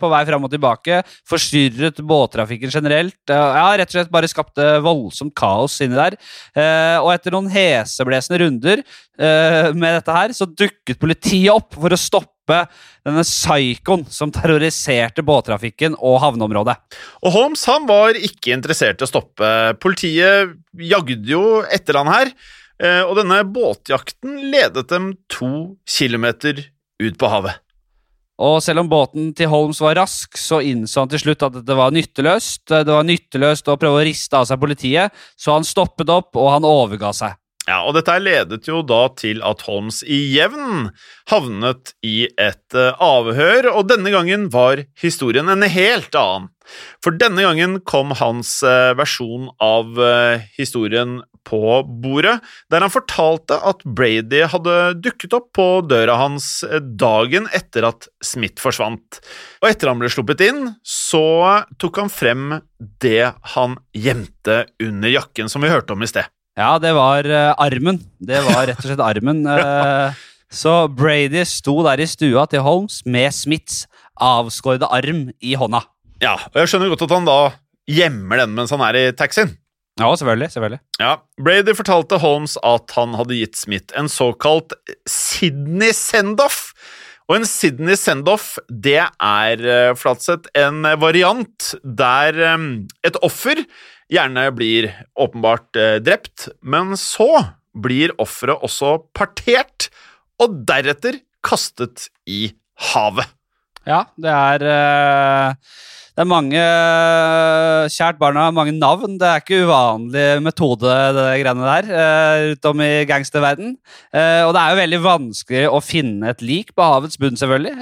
på 0.00 0.10
vei 0.12 0.22
fram 0.28 0.46
og 0.46 0.52
tilbake, 0.52 1.00
forstyrret 1.28 2.00
båttrafikken 2.06 2.72
generelt. 2.72 3.18
eh, 3.30 3.36
ja, 3.36 3.68
rett 3.76 3.90
og 3.90 3.98
slett 3.98 4.12
bare 4.12 4.30
skapte 4.30 4.66
voldsomt 4.84 5.34
kaos 5.34 5.80
inni 5.84 5.98
der. 5.98 6.16
Eh, 6.54 6.98
og 7.00 7.12
etter 7.14 7.34
noen 7.34 7.50
heseblesende 7.52 8.40
runder 8.44 8.82
eh, 8.82 9.72
med 9.72 9.98
dette 9.98 10.16
her, 10.16 10.34
så 10.36 10.48
dukket 10.48 11.00
politiet 11.00 11.52
opp 11.54 11.74
for 11.74 11.92
å 11.92 12.00
stoppe 12.00 12.64
denne 13.06 13.22
psykoen 13.24 14.04
som 14.10 14.32
terroriserte 14.34 15.22
båttrafikken 15.26 15.96
og 15.98 16.18
havneområdet. 16.24 16.76
Og 17.24 17.34
Holmes 17.36 17.62
han 17.70 17.86
var 17.88 18.18
ikke 18.18 18.54
interessert 18.56 19.00
i 19.00 19.06
å 19.06 19.10
stoppe. 19.10 19.50
Politiet 19.82 20.56
jagde 20.74 21.30
jo 21.30 21.44
etter 21.70 22.00
han 22.00 22.10
her, 22.10 22.32
eh, 22.82 23.02
og 23.06 23.16
denne 23.20 23.42
båtjakten 23.46 24.50
ledet 24.50 24.88
dem 24.90 25.14
to 25.30 25.76
kilometer 25.88 26.66
ut 27.00 27.16
på 27.20 27.32
havet. 27.32 27.60
Og 28.40 28.62
selv 28.64 28.80
om 28.80 28.88
båten 28.88 29.34
til 29.36 29.50
Holmes 29.52 29.82
var 29.84 29.98
rask, 30.00 30.38
så 30.40 30.62
innså 30.64 31.04
han 31.04 31.12
til 31.12 31.20
slutt 31.20 31.44
at 31.44 31.58
det 31.66 31.76
var 31.76 31.92
nytteløst. 31.92 32.64
Det 32.70 32.88
var 32.88 33.04
nytteløst 33.04 33.68
å 33.68 33.76
prøve 33.80 34.00
å 34.00 34.06
riste 34.06 34.38
av 34.38 34.48
seg 34.48 34.62
politiet, 34.62 35.12
så 35.36 35.58
han 35.58 35.68
stoppet 35.68 36.08
opp, 36.12 36.32
og 36.40 36.54
han 36.54 36.68
overga 36.68 37.12
seg. 37.16 37.39
Ja, 37.70 37.84
og 37.86 37.94
dette 37.94 38.16
ledet 38.18 38.66
jo 38.66 38.80
da 38.82 39.04
til 39.18 39.42
at 39.46 39.62
Holmes 39.68 40.00
i 40.02 40.18
jevn 40.34 40.88
havnet 41.30 41.92
i 42.02 42.24
et 42.34 42.74
eh, 42.74 42.96
avhør, 42.98 43.68
og 43.76 43.86
denne 43.92 44.10
gangen 44.10 44.48
var 44.50 44.82
historien 44.98 45.50
en 45.52 45.62
helt 45.62 46.16
annen. 46.18 46.48
For 47.02 47.14
denne 47.18 47.42
gangen 47.42 47.78
kom 47.86 48.14
hans 48.18 48.60
eh, 48.66 48.90
versjon 48.98 49.48
av 49.62 50.00
eh, 50.02 50.48
historien 50.56 51.20
på 51.46 51.60
bordet, 52.02 52.36
der 52.72 52.84
han 52.84 52.92
fortalte 52.92 53.60
at 53.66 53.86
Brady 53.86 54.42
hadde 54.50 54.76
dukket 55.02 55.38
opp 55.38 55.52
på 55.56 55.68
døra 55.86 56.18
hans 56.20 56.50
dagen 57.00 57.48
etter 57.56 57.86
at 57.88 58.10
Smith 58.24 58.60
forsvant. 58.62 59.22
Og 59.62 59.70
etter 59.70 59.92
han 59.92 60.02
ble 60.02 60.10
sluppet 60.12 60.42
inn, 60.48 60.74
så 60.82 61.62
tok 61.80 62.02
han 62.02 62.12
frem 62.12 62.60
det 63.02 63.32
han 63.54 63.78
gjemte 63.96 64.64
under 64.82 65.18
jakken, 65.20 65.50
som 65.52 65.62
vi 65.64 65.72
hørte 65.72 65.94
om 65.96 66.06
i 66.06 66.10
sted. 66.10 66.28
Ja, 66.60 66.74
det 66.76 66.90
var 66.92 67.24
uh, 67.24 67.54
armen. 67.56 68.02
Det 68.20 68.40
var 68.44 68.66
rett 68.68 68.82
og 68.82 68.90
slett 68.90 69.00
armen. 69.00 69.46
Uh, 69.48 70.12
så 70.60 70.84
Brady 70.92 71.46
sto 71.48 71.78
der 71.86 72.02
i 72.02 72.08
stua 72.10 72.44
til 72.50 72.64
Holmes 72.66 73.00
med 73.08 73.32
Smiths 73.32 73.86
avskårede 74.20 74.90
arm 74.92 75.30
i 75.40 75.54
hånda. 75.56 75.80
Ja, 76.20 76.36
og 76.36 76.58
jeg 76.60 76.68
skjønner 76.68 76.92
godt 76.92 77.06
at 77.06 77.14
han 77.16 77.28
da 77.28 77.40
gjemmer 77.88 78.42
den 78.42 78.52
mens 78.58 78.74
han 78.74 78.84
er 78.84 78.98
i 78.98 79.04
taxien. 79.16 79.54
Ja, 80.00 80.10
selvfølgelig. 80.16 80.50
selvfølgelig. 80.52 80.80
Ja, 81.00 81.14
Brady 81.40 81.74
fortalte 81.76 82.20
Holmes 82.20 82.58
at 82.64 82.92
han 82.96 83.16
hadde 83.16 83.38
gitt 83.38 83.56
Smith 83.58 83.96
en 83.98 84.08
såkalt 84.12 84.76
Sydney 85.08 85.94
send-off. 85.96 86.74
Og 87.28 87.38
en 87.38 87.48
Sydney 87.48 87.96
send-off, 88.00 88.56
det 88.68 88.98
er, 89.00 89.60
eh, 89.60 89.92
Flatseth, 89.96 90.50
en 90.58 90.82
variant 90.98 91.74
der 91.84 92.40
et 93.06 93.18
offer 93.22 93.60
gjerne 94.10 94.48
blir 94.54 94.90
åpenbart 95.18 95.78
eh, 95.78 95.98
drept, 96.02 96.48
men 96.62 96.96
så 96.98 97.30
blir 97.70 98.14
offeret 98.20 98.62
også 98.66 98.98
partert, 99.16 99.90
og 100.40 100.62
deretter 100.66 101.20
kastet 101.44 102.08
i 102.28 102.48
havet. 102.90 103.28
Ja, 103.88 104.04
det 104.20 104.32
er 104.32 104.64
eh, 104.68 105.54
Det 106.10 106.24
er 106.24 106.28
mange 106.28 106.58
eh, 106.60 107.86
Kjært 107.92 108.18
barn 108.20 108.36
har 108.36 108.52
mange 108.52 108.74
navn. 108.76 109.16
Det 109.20 109.28
er 109.28 109.40
ikke 109.40 109.62
uvanlig 109.64 110.26
metode, 110.44 110.90
det 111.16 111.28
greiene 111.40 111.70
der, 111.70 111.88
rundt 112.48 112.68
om 112.72 112.82
i 112.84 112.90
gangsterverden. 113.08 113.72
Og 114.12 114.52
det 114.56 114.60
er 114.60 114.74
jo 114.74 114.80
veldig 114.82 115.00
vanskelig 115.06 115.64
å 115.70 115.80
finne 115.84 116.34
et 116.34 116.44
lik 116.44 116.74
på 116.76 116.84
havets 116.84 117.20
bunn, 117.20 117.38
selvfølgelig. 117.40 117.76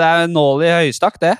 Det 0.00 0.08
er 0.08 0.32
nål 0.32 0.64
i 0.64 0.72
høystakk, 0.78 1.20
det. 1.20 1.34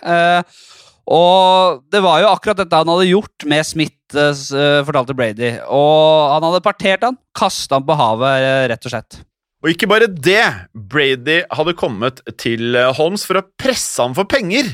Og 1.10 1.82
det 1.90 2.02
var 2.04 2.20
jo 2.22 2.30
akkurat 2.30 2.60
dette 2.60 2.78
han 2.78 2.90
hadde 2.92 3.10
gjort 3.10 3.46
med 3.50 3.66
Smith, 3.66 4.01
eh, 4.18 4.30
s- 4.34 4.52
eh, 4.52 4.82
fortalte 4.86 5.14
Brady. 5.16 5.54
Og 5.68 6.32
han 6.34 6.46
hadde 6.48 6.62
partert 6.64 7.02
han, 7.06 7.18
kasta 7.36 7.78
han 7.78 7.86
på 7.88 7.96
havet, 7.98 8.42
eh, 8.42 8.68
rett 8.72 8.86
og 8.88 8.94
slett. 8.94 9.20
Og 9.62 9.70
ikke 9.70 9.86
bare 9.86 10.08
det, 10.10 10.42
Brady 10.74 11.42
hadde 11.54 11.76
kommet 11.78 12.20
til 12.40 12.74
eh, 12.74 12.92
Holmes 12.98 13.24
for 13.28 13.38
å 13.38 13.46
presse 13.60 14.02
ham 14.02 14.14
for 14.18 14.24
penger. 14.26 14.72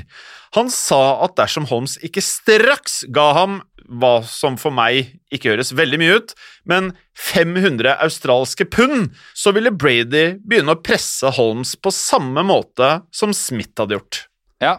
Han 0.57 0.70
sa 0.72 1.18
at 1.27 1.35
dersom 1.37 1.66
Holmes 1.68 1.98
ikke 2.01 2.22
straks 2.24 3.03
ga 3.12 3.33
ham 3.37 3.59
hva 3.88 4.22
som 4.24 4.57
for 4.61 4.72
meg 4.72 5.14
ikke 5.33 5.53
høres 5.55 5.72
veldig 5.77 5.98
mye 6.01 6.16
ut, 6.20 6.33
men 6.68 6.90
500 7.16 7.94
australske 8.05 8.66
pund, 8.68 9.11
så 9.37 9.53
ville 9.57 9.72
Brady 9.72 10.38
begynne 10.44 10.74
å 10.77 10.81
presse 10.85 11.31
Holmes 11.37 11.74
på 11.77 11.92
samme 11.92 12.44
måte 12.44 12.98
som 13.12 13.33
Smith 13.37 13.72
hadde 13.81 13.96
gjort. 13.96 14.28
Ja, 14.59 14.73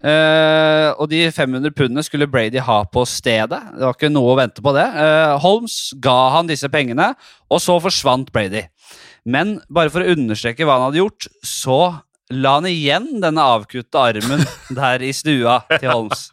eh, 0.00 0.88
og 0.96 1.10
de 1.12 1.26
500 1.28 1.74
pundene 1.76 2.04
skulle 2.04 2.28
Brady 2.30 2.62
ha 2.64 2.78
på 2.88 3.02
stedet. 3.08 3.60
Det 3.74 3.84
var 3.84 3.96
ikke 3.96 4.08
noe 4.12 4.32
å 4.32 4.38
vente 4.38 4.64
på 4.64 4.72
det. 4.72 4.86
Eh, 4.88 5.34
Holmes 5.44 5.76
ga 6.00 6.16
han 6.38 6.48
disse 6.48 6.70
pengene, 6.72 7.10
og 7.52 7.60
så 7.60 7.76
forsvant 7.84 8.32
Brady. 8.32 8.64
Men 9.28 9.58
bare 9.68 9.92
for 9.92 10.00
å 10.00 10.14
understreke 10.16 10.64
hva 10.64 10.78
han 10.78 10.86
hadde 10.88 11.02
gjort, 11.02 11.28
så 11.44 11.80
la 12.32 12.54
han 12.56 12.70
igjen 12.70 13.10
denne 13.20 13.44
avkutte 13.56 14.00
armen 14.00 14.46
der 14.80 15.04
i 15.04 15.12
stua 15.16 15.60
til 15.76 15.90
Holmes. 15.92 16.30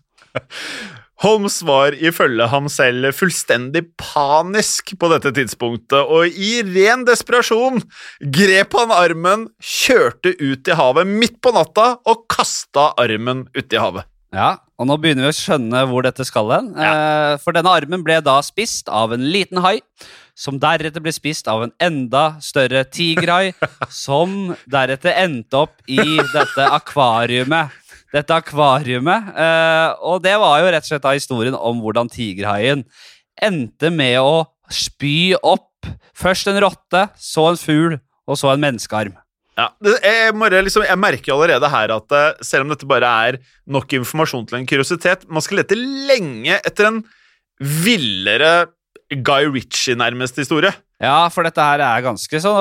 Holmes 1.23 1.61
var 1.63 1.95
ifølge 1.95 2.47
ham 2.51 2.65
selv 2.71 3.07
fullstendig 3.15 3.85
panisk 3.99 4.91
på 4.99 5.09
dette 5.13 5.31
tidspunktet, 5.37 6.01
og 6.01 6.27
i 6.27 6.59
ren 6.67 7.05
desperasjon 7.07 7.79
grep 8.35 8.75
han 8.75 8.91
armen, 8.91 9.47
kjørte 9.63 10.35
ut 10.41 10.67
i 10.67 10.75
havet 10.75 11.07
midt 11.07 11.39
på 11.39 11.55
natta 11.55 11.93
og 12.03 12.25
kasta 12.31 12.89
armen 12.99 13.45
uti 13.55 13.79
havet. 13.79 14.09
Ja, 14.35 14.57
og 14.75 14.89
nå 14.89 14.97
begynner 14.99 15.29
vi 15.29 15.31
å 15.31 15.37
skjønne 15.37 15.85
hvor 15.87 16.03
dette 16.03 16.25
skal 16.27 16.51
hen. 16.51 16.73
Ja. 16.75 17.37
for 17.39 17.55
denne 17.55 17.71
armen 17.71 18.03
ble 18.03 18.19
da 18.19 18.41
spist 18.43 18.91
av 18.91 19.13
en 19.15 19.23
liten 19.31 19.61
hai, 19.63 19.77
som 20.35 20.59
deretter 20.59 20.99
ble 20.99 21.13
spist 21.15 21.47
av 21.47 21.63
en 21.63 21.71
enda 21.79 22.25
større 22.43 22.83
tigerhai, 22.91 23.53
som 24.05 24.51
deretter 24.67 25.15
endte 25.23 25.63
opp 25.63 25.79
i 25.87 26.19
dette 26.33 26.67
akvariumet. 26.75 27.71
Dette 28.15 28.37
akvariumet. 28.39 29.33
Eh, 29.35 29.89
og 30.07 30.23
det 30.23 30.35
var 30.39 30.61
jo 30.61 30.71
rett 30.71 30.87
og 30.87 30.91
slett 30.93 31.03
da 31.05 31.15
historien 31.17 31.57
om 31.57 31.81
hvordan 31.83 32.11
tigerhaien 32.11 32.85
endte 33.43 33.91
med 33.91 34.17
å 34.21 34.45
spy 34.71 35.35
opp 35.43 35.89
først 36.15 36.49
en 36.49 36.61
rotte, 36.63 37.05
så 37.19 37.49
en 37.51 37.59
fugl, 37.59 37.97
og 38.25 38.39
så 38.39 38.53
en 38.53 38.63
menneskearm. 38.63 39.13
Ja, 39.55 39.69
jeg, 40.03 40.33
liksom, 40.65 40.83
jeg 40.83 40.99
merker 40.99 41.31
allerede 41.35 41.67
her 41.71 41.93
at 41.95 42.15
eh, 42.15 42.31
selv 42.43 42.65
om 42.65 42.73
dette 42.73 42.87
bare 42.89 43.11
er 43.27 43.37
nok 43.71 43.93
informasjon 43.99 44.47
til 44.49 44.59
en 44.59 44.67
kuriositet, 44.67 45.23
man 45.31 45.43
skal 45.43 45.61
lete 45.61 45.77
lenge 45.79 46.57
etter 46.57 46.89
en 46.89 47.03
villere 47.59 48.67
Guy 49.13 49.47
Ritchie-nærmest 49.53 50.41
historie. 50.41 50.73
Ja, 51.03 51.27
for 51.27 51.43
dette 51.43 51.59
her 51.59 51.81
er 51.83 52.03
ganske 52.05 52.39
så 52.39 52.53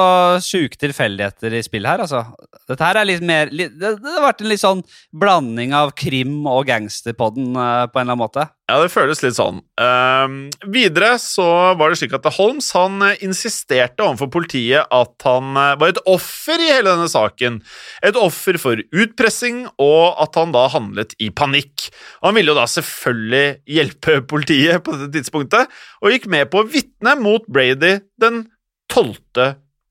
sjuke 0.43 0.79
tilfeldigheter 0.81 1.55
i 1.55 1.63
spill 1.63 1.87
her, 1.87 2.03
altså. 2.03 2.25
Dette 2.67 2.83
her 2.83 2.99
er 2.99 3.07
litt 3.07 3.23
mer 3.23 3.53
det, 3.53 3.69
har 3.87 4.25
vært 4.25 4.43
en 4.43 4.51
litt 4.51 4.63
sånn 4.63 4.83
blanding 5.15 5.75
av 5.77 5.93
krim 5.95 6.41
og 6.51 6.65
gangsterpodden 6.67 7.55
uh, 7.55 7.87
på 7.87 8.01
en 8.01 8.03
eller 8.03 8.17
annen 8.17 8.23
måte. 8.25 8.49
Ja, 8.65 8.79
det 8.81 8.91
føles 8.91 9.21
litt 9.21 9.37
sånn. 9.37 9.59
Uh, 9.79 10.49
videre 10.73 11.13
så 11.21 11.47
var 11.79 11.93
det 11.93 11.99
slik 12.01 12.17
at 12.17 12.27
Holmes 12.39 12.71
han 12.75 12.97
uh, 13.05 13.13
insisterte 13.23 14.03
overfor 14.03 14.33
politiet 14.39 14.89
at 14.89 15.27
han 15.29 15.53
uh, 15.55 15.75
var 15.79 15.93
et 15.93 16.01
offer 16.09 16.59
i 16.59 16.71
hele 16.73 16.95
denne 16.95 17.11
saken. 17.13 17.61
Et 18.03 18.19
offer 18.19 18.59
for 18.59 18.81
utpressing, 18.81 19.67
og 19.79 20.17
at 20.25 20.41
han 20.41 20.57
da 20.57 20.65
handlet 20.73 21.15
i 21.23 21.29
panikk. 21.29 21.91
Han 22.25 22.35
ville 22.39 22.51
jo 22.51 22.59
da 22.59 22.67
selvfølgelig 22.73 23.77
hjelpe 23.77 24.19
politiet 24.33 24.83
på 24.83 24.97
dette 24.97 25.21
tidspunktet, 25.21 25.71
og 26.03 26.17
gikk 26.17 26.27
med 26.33 26.49
på 26.51 26.65
å 26.65 26.67
vitne 26.67 27.15
mot 27.21 27.45
Brady 27.47 27.99
den 28.21 28.45
12. 28.93 29.17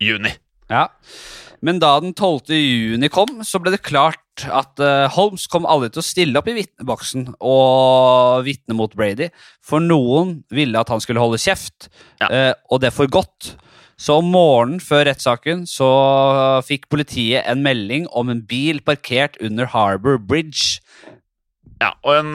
juni. 0.04 0.32
Ja, 0.72 0.88
men 1.64 1.80
da 1.80 1.94
den 2.04 2.14
12. 2.16 2.52
juni 2.56 3.10
kom, 3.14 3.42
så 3.46 3.60
ble 3.62 3.72
det 3.76 3.84
klart 3.86 4.20
at 4.50 4.80
uh, 4.82 5.06
Holmes 5.14 5.46
kom 5.52 5.68
aldri 5.70 5.92
til 5.94 6.02
å 6.02 6.06
stille 6.08 6.40
opp 6.40 6.48
i 6.50 6.56
vitneboksen 6.58 7.28
og 7.38 8.44
vitne 8.48 8.76
mot 8.76 8.96
Brady, 8.98 9.28
for 9.64 9.84
noen 9.84 10.40
ville 10.52 10.80
at 10.80 10.90
han 10.92 11.04
skulle 11.04 11.22
holde 11.24 11.40
kjeft, 11.42 11.90
Ja. 12.24 12.32
uh, 12.32 12.54
og 12.72 12.82
det 12.84 12.94
for 12.96 13.12
godt. 13.12 13.54
Så 14.00 14.18
om 14.20 14.32
morgenen 14.34 14.82
før 14.84 15.06
rettssaken 15.08 15.68
så 15.70 15.88
fikk 16.66 16.90
politiet 16.92 17.46
en 17.48 17.62
melding 17.64 18.08
om 18.12 18.32
en 18.34 18.42
bil 18.50 18.82
parkert 18.84 19.38
under 19.40 19.70
Harbour 19.70 20.18
Bridge. 20.18 20.82
Ja, 21.80 21.94
og 22.02 22.18
en 22.18 22.34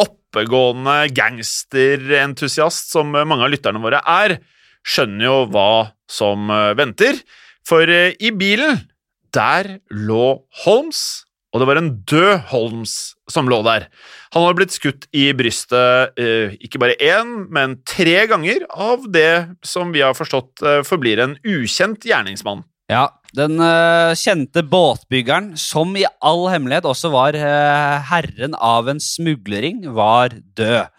oppegående 0.00 1.10
gangsterentusiast 1.16 2.90
som 2.94 3.10
mange 3.12 3.42
av 3.42 3.50
lytterne 3.52 3.82
våre 3.82 4.00
er, 4.06 4.38
skjønner 4.86 5.26
jo 5.26 5.38
hva 5.52 5.72
som 6.10 6.50
uh, 6.52 6.72
venter. 6.78 7.18
For 7.66 7.84
uh, 7.86 8.12
i 8.18 8.32
bilen, 8.34 8.86
der 9.34 9.76
lå 9.94 10.40
Holmes, 10.64 11.26
og 11.50 11.62
det 11.62 11.68
var 11.70 11.80
en 11.80 11.92
død 12.08 12.48
Holmes 12.50 12.96
som 13.30 13.50
lå 13.50 13.60
der. 13.66 13.88
Han 14.34 14.46
hadde 14.46 14.58
blitt 14.58 14.74
skutt 14.74 15.06
i 15.14 15.28
brystet 15.36 16.18
uh, 16.18 16.56
ikke 16.62 16.82
bare 16.82 16.98
én, 16.98 17.46
men 17.50 17.78
tre 17.88 18.24
ganger 18.30 18.66
av 18.70 19.06
det 19.10 19.56
som 19.66 19.94
vi 19.94 20.02
har 20.06 20.18
forstått 20.18 20.64
forblir 20.86 21.22
en 21.22 21.38
ukjent 21.46 22.06
gjerningsmann. 22.06 22.64
Ja, 22.90 23.04
den 23.36 23.60
eh, 23.62 24.12
kjente 24.18 24.64
båtbyggeren, 24.66 25.52
som 25.58 25.92
i 25.94 26.02
all 26.18 26.48
hemmelighet 26.50 26.88
også 26.90 27.12
var 27.12 27.36
eh, 27.38 27.98
herren 28.10 28.56
av 28.58 28.90
en 28.90 28.98
smuglering, 29.02 29.84
var 29.94 30.34
død. 30.58 30.90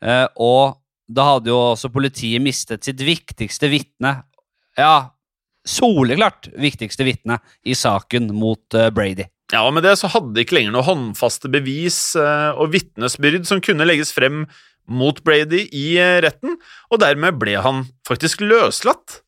Eh, 0.00 0.26
og 0.38 0.78
da 1.10 1.26
hadde 1.34 1.50
jo 1.50 1.58
også 1.72 1.90
politiet 1.92 2.42
mistet 2.42 2.86
sitt 2.86 3.00
viktigste 3.02 3.70
vitne. 3.72 4.20
Ja, 4.78 5.12
soleklart 5.66 6.48
viktigste 6.60 7.04
vitne 7.06 7.40
i 7.66 7.76
saken 7.76 8.30
mot 8.36 8.78
eh, 8.78 8.90
Brady. 8.94 9.26
Ja, 9.50 9.64
og 9.66 9.74
Med 9.74 9.84
det 9.84 9.96
så 9.98 10.10
hadde 10.12 10.32
de 10.36 10.44
ikke 10.44 10.60
lenger 10.60 10.76
noe 10.76 10.86
håndfaste 10.86 11.50
bevis 11.50 12.14
eh, 12.18 12.50
og 12.54 12.70
vitnesbyrd 12.74 13.48
som 13.48 13.62
kunne 13.64 13.86
legges 13.88 14.14
frem 14.14 14.44
mot 14.90 15.18
Brady 15.26 15.66
i 15.76 15.86
eh, 16.00 16.20
retten, 16.24 16.56
og 16.90 17.02
dermed 17.02 17.38
ble 17.42 17.58
han 17.62 17.84
faktisk 18.08 18.44
løslatt. 18.46 19.20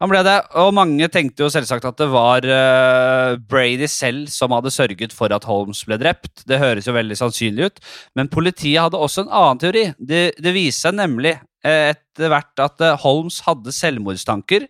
Han 0.00 0.08
ble 0.08 0.22
det, 0.24 0.36
og 0.56 0.72
mange 0.72 1.10
tenkte 1.12 1.44
jo 1.44 1.50
selvsagt 1.52 1.84
at 1.84 1.98
det 2.00 2.06
var 2.08 2.44
uh, 2.48 3.34
Brady 3.50 3.84
selv 3.90 4.30
som 4.32 4.54
hadde 4.56 4.72
sørget 4.72 5.12
for 5.12 5.32
at 5.36 5.44
Holmes 5.44 5.82
ble 5.84 5.98
drept. 6.00 6.40
Det 6.48 6.60
høres 6.62 6.88
jo 6.88 6.94
veldig 6.96 7.18
sannsynlig 7.20 7.68
ut, 7.68 7.82
men 8.16 8.30
politiet 8.32 8.80
hadde 8.80 8.96
også 8.96 9.26
en 9.26 9.34
annen 9.42 9.60
teori. 9.60 9.84
Det, 10.00 10.22
det 10.40 10.54
viste 10.56 10.86
seg 10.86 10.96
nemlig 10.96 11.34
uh, 11.36 11.90
etter 11.92 12.32
hvert 12.32 12.64
at 12.64 12.86
uh, 12.86 12.96
Holmes 13.02 13.42
hadde 13.44 13.76
selvmordstanker. 13.76 14.66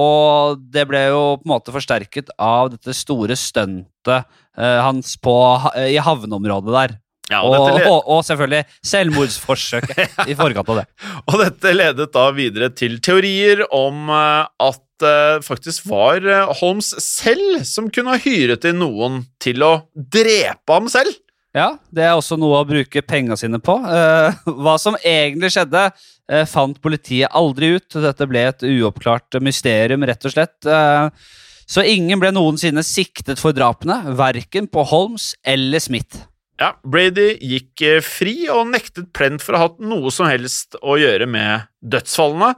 og 0.00 0.60
det 0.72 0.86
ble 0.88 1.00
jo 1.10 1.20
på 1.36 1.44
en 1.44 1.52
måte 1.52 1.74
forsterket 1.74 2.32
av 2.40 2.70
dette 2.72 2.94
store 2.96 3.36
stuntet 3.36 4.38
hans 4.56 5.16
på, 5.20 5.34
i 5.76 5.98
havneområdet 6.00 6.72
der. 6.72 6.94
Ja, 7.30 7.40
og, 7.46 7.54
Og, 7.54 7.80
og, 7.86 7.98
og 8.10 8.22
selvfølgelig 8.26 8.64
selvmordsforsøk 8.90 9.90
i 10.30 10.36
forkant 10.38 10.70
av 10.72 10.80
det. 10.82 10.86
og 11.30 11.40
dette 11.44 11.74
ledet 11.76 12.08
da 12.14 12.28
videre 12.34 12.70
til 12.74 12.98
teorier 13.04 13.64
om 13.70 14.10
eh, 14.10 14.46
at 14.66 14.82
det 15.00 15.44
faktisk 15.46 15.86
var 15.88 16.26
eh, 16.28 16.54
Holmes 16.60 16.90
selv 17.00 17.62
som 17.64 17.88
kunne 17.92 18.16
ha 18.16 18.20
hyret 18.20 18.66
inn 18.68 18.82
noen 18.82 19.22
til 19.42 19.62
å 19.64 19.72
drepe 19.94 20.74
ham 20.76 20.90
selv. 20.92 21.14
Ja, 21.56 21.72
det 21.90 22.04
er 22.06 22.14
også 22.14 22.36
noe 22.38 22.60
å 22.60 22.66
bruke 22.68 23.02
penga 23.02 23.34
sine 23.38 23.58
på. 23.62 23.74
Eh, 23.82 24.42
hva 24.62 24.76
som 24.78 24.98
egentlig 25.02 25.50
skjedde, 25.56 25.88
eh, 26.30 26.44
fant 26.46 26.78
politiet 26.82 27.32
aldri 27.34 27.72
ut. 27.78 27.88
Dette 28.04 28.28
ble 28.30 28.44
et 28.52 28.66
uoppklart 28.68 29.40
mysterium, 29.42 30.06
rett 30.06 30.28
og 30.28 30.34
slett. 30.36 30.58
Eh, 30.66 31.08
så 31.70 31.86
ingen 31.86 32.22
ble 32.22 32.30
noensinne 32.34 32.82
siktet 32.86 33.38
for 33.42 33.54
drapene, 33.54 34.00
verken 34.18 34.66
på 34.70 34.84
Holmes 34.90 35.32
eller 35.46 35.82
Smith. 35.82 36.24
Ja, 36.60 36.74
Brady 36.84 37.38
gikk 37.40 37.80
eh, 37.88 38.02
fri 38.04 38.34
og 38.52 38.68
nektet 38.74 39.08
plent 39.16 39.40
for 39.40 39.56
å 39.56 39.60
ha 39.60 39.68
hatt 39.70 39.80
noe 39.80 40.12
som 40.12 40.28
helst 40.28 40.76
å 40.84 40.98
gjøre 41.00 41.24
med 41.30 41.64
dødsfallene, 41.80 42.52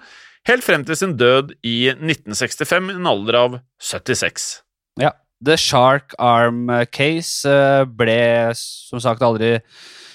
helt 0.50 0.66
frem 0.66 0.82
til 0.86 0.98
sin 0.98 1.14
død 1.14 1.52
i 1.62 1.76
1965 1.94 2.90
i 2.90 2.96
en 2.98 3.10
alder 3.12 3.38
av 3.38 3.58
76. 3.78 4.48
Ja. 4.98 5.12
The 5.42 5.54
Shark 5.58 6.16
Arm 6.22 6.66
Case 6.94 7.46
eh, 7.50 7.84
ble 7.86 8.50
som 8.58 9.02
sagt 9.02 9.22
aldri 9.26 9.56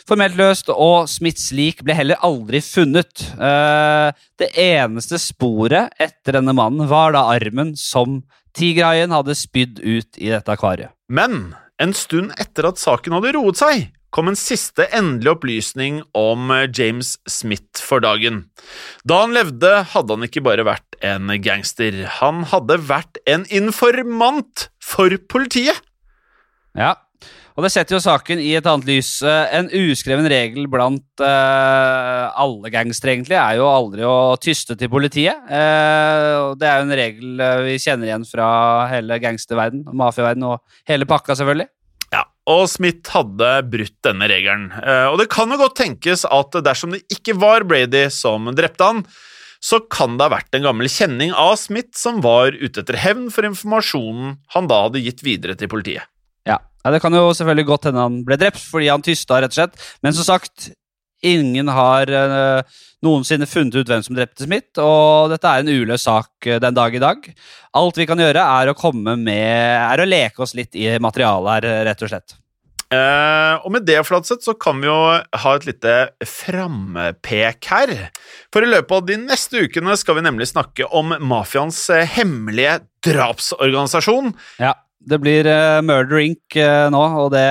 formelt 0.08 0.36
løst, 0.40 0.70
og 0.72 1.08
Smiths 1.12 1.50
lik 1.56 1.82
ble 1.84 1.96
heller 1.96 2.20
aldri 2.24 2.62
funnet. 2.64 3.24
Eh, 3.36 4.12
Det 4.40 4.52
eneste 4.64 5.20
sporet 5.20 5.96
etter 6.00 6.38
denne 6.40 6.56
mannen 6.56 6.88
var 6.92 7.16
da 7.16 7.26
armen 7.32 7.76
som 7.80 8.22
tigerhaien 8.58 9.16
hadde 9.16 9.36
spydd 9.36 9.80
ut 9.80 10.20
i 10.20 10.32
dette 10.32 10.52
akvariet. 10.52 10.92
Men 11.08 11.56
en 11.82 11.94
stund 11.94 12.34
etter 12.42 12.68
at 12.70 12.82
saken 12.82 13.16
hadde 13.18 13.36
roet 13.38 13.60
seg, 13.60 13.88
kom 14.14 14.32
en 14.32 14.40
siste 14.40 14.88
endelig 14.96 15.36
opplysning 15.36 16.00
om 16.18 16.52
eh, 16.54 16.68
James 16.74 17.16
Smith 17.30 17.82
for 17.84 18.02
dagen. 18.04 18.46
Da 19.08 19.22
han 19.26 19.36
levde, 19.36 19.74
hadde 19.94 20.16
han 20.16 20.26
ikke 20.28 20.46
bare 20.46 20.66
vært 20.68 20.98
en 21.06 21.30
gangster, 21.44 22.04
han 22.20 22.46
hadde 22.52 22.80
vært 22.90 23.20
en 23.30 23.46
informant 23.54 24.70
for 24.84 25.14
politiet. 25.30 25.84
Ja, 26.78 26.96
og 27.58 27.66
det 27.66 27.72
setter 27.74 27.96
jo 27.96 28.02
saken 28.04 28.38
i 28.38 28.52
et 28.60 28.68
annet 28.70 28.86
lys. 28.86 29.10
Eh, 29.26 29.56
En 29.58 29.70
uskreven 29.74 30.28
regel 30.30 30.68
blant 30.70 31.24
uh, 31.24 32.30
alle 32.38 32.70
gangstere 32.70 33.16
egentlig 33.16 33.38
er 33.40 33.58
jo 33.58 33.66
aldri 33.66 34.04
å 34.06 34.36
tyste 34.38 34.76
til 34.78 34.92
politiet. 34.94 35.40
Uh, 35.50 36.54
det 36.60 36.68
er 36.70 36.78
jo 36.78 36.86
en 36.86 36.98
regel 37.00 37.42
vi 37.66 37.80
kjenner 37.82 38.12
igjen 38.12 38.28
fra 38.30 38.50
hele 38.92 39.18
gangsterverden, 39.24 39.88
mafiaverden 39.90 40.46
og 40.46 40.62
hele 40.90 41.08
pakka, 41.10 41.34
selvfølgelig. 41.40 41.66
Ja, 42.14 42.28
og 42.46 42.68
Smith 42.70 43.10
hadde 43.16 43.50
brutt 43.72 43.98
denne 44.06 44.30
regelen. 44.30 44.70
Og 45.12 45.18
det 45.20 45.28
kan 45.34 45.50
jo 45.52 45.58
godt 45.60 45.76
tenkes 45.82 46.24
at 46.30 46.56
dersom 46.64 46.94
det 46.94 47.02
ikke 47.12 47.36
var 47.42 47.66
Brady 47.68 48.06
som 48.14 48.48
drepte 48.56 48.86
han, 48.86 49.02
så 49.60 49.82
kan 49.92 50.16
det 50.16 50.28
ha 50.28 50.36
vært 50.38 50.56
en 50.56 50.68
gammel 50.70 50.90
kjenning 50.92 51.34
av 51.34 51.56
Smith 51.60 51.98
som 51.98 52.22
var 52.24 52.56
ute 52.56 52.84
etter 52.84 53.00
hevn 53.02 53.28
for 53.34 53.50
informasjonen 53.50 54.38
han 54.54 54.70
da 54.70 54.84
hadde 54.86 55.04
gitt 55.04 55.26
videre 55.26 55.58
til 55.58 55.74
politiet. 55.74 56.06
Ja, 56.88 56.92
Det 56.96 57.02
kan 57.04 57.12
jo 57.12 57.34
selvfølgelig 57.36 57.68
godt 57.68 57.90
hende 57.90 58.04
han 58.06 58.22
ble 58.24 58.38
drept 58.40 58.62
fordi 58.64 58.88
han 58.88 59.04
tysta, 59.04 59.42
rett 59.44 59.52
og 59.52 59.60
slett. 59.60 59.88
Men 60.06 60.16
som 60.16 60.24
sagt, 60.24 60.70
ingen 61.26 61.68
har 61.68 62.08
uh, 62.08 62.78
noensinne 63.04 63.50
funnet 63.50 63.76
ut 63.76 63.92
hvem 63.92 64.06
som 64.06 64.16
drepte 64.16 64.48
Smith, 64.48 64.80
og 64.80 65.34
dette 65.34 65.52
er 65.52 65.66
en 65.66 65.72
uløs 65.74 66.08
sak 66.08 66.48
uh, 66.48 66.62
den 66.64 66.78
dag 66.78 66.96
i 66.96 67.04
dag. 67.04 67.28
Alt 67.76 68.00
vi 68.00 68.08
kan 68.08 68.24
gjøre, 68.24 68.40
er 68.40 68.72
å 68.72 68.78
komme 68.78 69.18
med 69.20 69.84
Er 69.84 70.00
å 70.00 70.08
leke 70.08 70.46
oss 70.46 70.56
litt 70.56 70.80
i 70.80 70.94
materialet 71.04 71.58
her, 71.58 71.88
rett 71.90 72.08
og 72.08 72.14
slett. 72.14 72.40
Uh, 72.88 73.60
og 73.68 73.74
med 73.76 73.84
det 73.84 74.00
Flatseth, 74.08 74.46
så 74.48 74.56
kan 74.56 74.80
vi 74.80 74.88
jo 74.88 74.96
ha 74.96 75.56
et 75.58 75.68
lite 75.68 75.96
frampek 76.24 77.68
her. 77.68 77.96
For 78.56 78.64
i 78.64 78.72
løpet 78.72 78.96
av 78.96 79.10
de 79.10 79.20
neste 79.26 79.68
ukene 79.68 80.00
skal 80.00 80.16
vi 80.16 80.24
nemlig 80.24 80.48
snakke 80.54 80.88
om 80.96 81.12
mafiaens 81.20 81.84
hemmelige 82.16 82.80
drapsorganisasjon. 83.04 84.32
Ja, 84.64 84.78
det 85.08 85.20
blir 85.24 85.48
uh, 85.48 85.80
Murder 85.86 86.22
Inc. 86.24 86.44
Uh, 86.56 86.88
nå, 86.94 87.02
og 87.24 87.32
det 87.36 87.48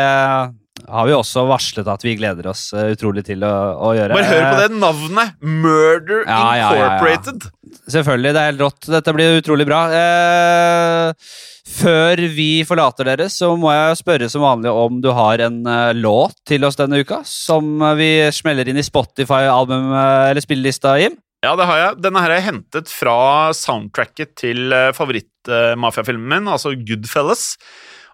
har 0.87 1.09
vi 1.09 1.15
også 1.17 1.47
varslet 1.49 1.89
at 1.91 2.05
vi 2.05 2.15
gleder 2.19 2.47
oss 2.51 2.69
utrolig 2.77 3.25
til 3.27 3.43
å, 3.47 3.55
å 3.89 3.91
gjøre. 3.97 4.15
Bare 4.15 4.29
hør 4.31 4.47
på 4.47 4.61
det 4.63 4.79
navnet! 4.79 5.35
Murder 5.41 6.23
ja, 6.29 6.41
Incorporated. 6.61 7.49
Ja, 7.49 7.53
ja, 7.73 7.83
Selvfølgelig, 7.97 8.33
det 8.35 8.43
er 8.43 8.51
helt 8.53 8.63
rått. 8.63 8.89
Dette 8.93 9.15
blir 9.17 9.41
utrolig 9.41 9.67
bra. 9.67 9.81
Eh, 9.97 11.35
før 11.77 12.23
vi 12.37 12.51
forlater 12.69 13.09
dere, 13.09 13.27
så 13.33 13.51
må 13.59 13.73
jeg 13.75 13.99
spørre 13.99 14.29
som 14.31 14.45
vanlig 14.45 14.71
om 14.71 15.01
du 15.03 15.11
har 15.17 15.43
en 15.49 15.59
låt 15.99 16.39
til 16.47 16.67
oss 16.69 16.79
denne 16.79 17.03
uka, 17.03 17.21
som 17.27 17.83
vi 17.99 18.11
smeller 18.35 18.71
inn 18.71 18.79
i 18.79 18.87
Spotify-album- 18.87 19.95
eller 19.97 20.45
spillelista, 20.45 20.95
Jim? 21.03 21.19
Ja, 21.47 21.55
det 21.55 21.67
har 21.69 21.79
jeg. 21.79 21.99
Denne 22.03 22.23
her 22.25 22.33
er 22.35 22.43
hentet 22.43 22.91
fra 22.91 23.53
soundtracket 23.55 24.35
til 24.41 24.73
uh, 24.75 24.91
favorittmafiafilmen 24.97 26.33
min, 26.33 26.51
altså 26.51 26.75
Goodfellas. 26.75 27.53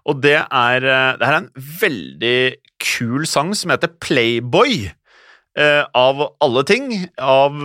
Og 0.05 0.19
det 0.21 0.35
er, 0.37 0.83
det 1.17 1.23
er 1.23 1.37
en 1.37 1.47
veldig 1.79 2.37
kul 2.83 3.23
sang 3.25 3.53
som 3.55 3.71
heter 3.71 3.93
Playboy, 4.03 4.91
av 5.95 6.19
alle 6.43 6.63
ting. 6.67 6.89
Av 7.23 7.55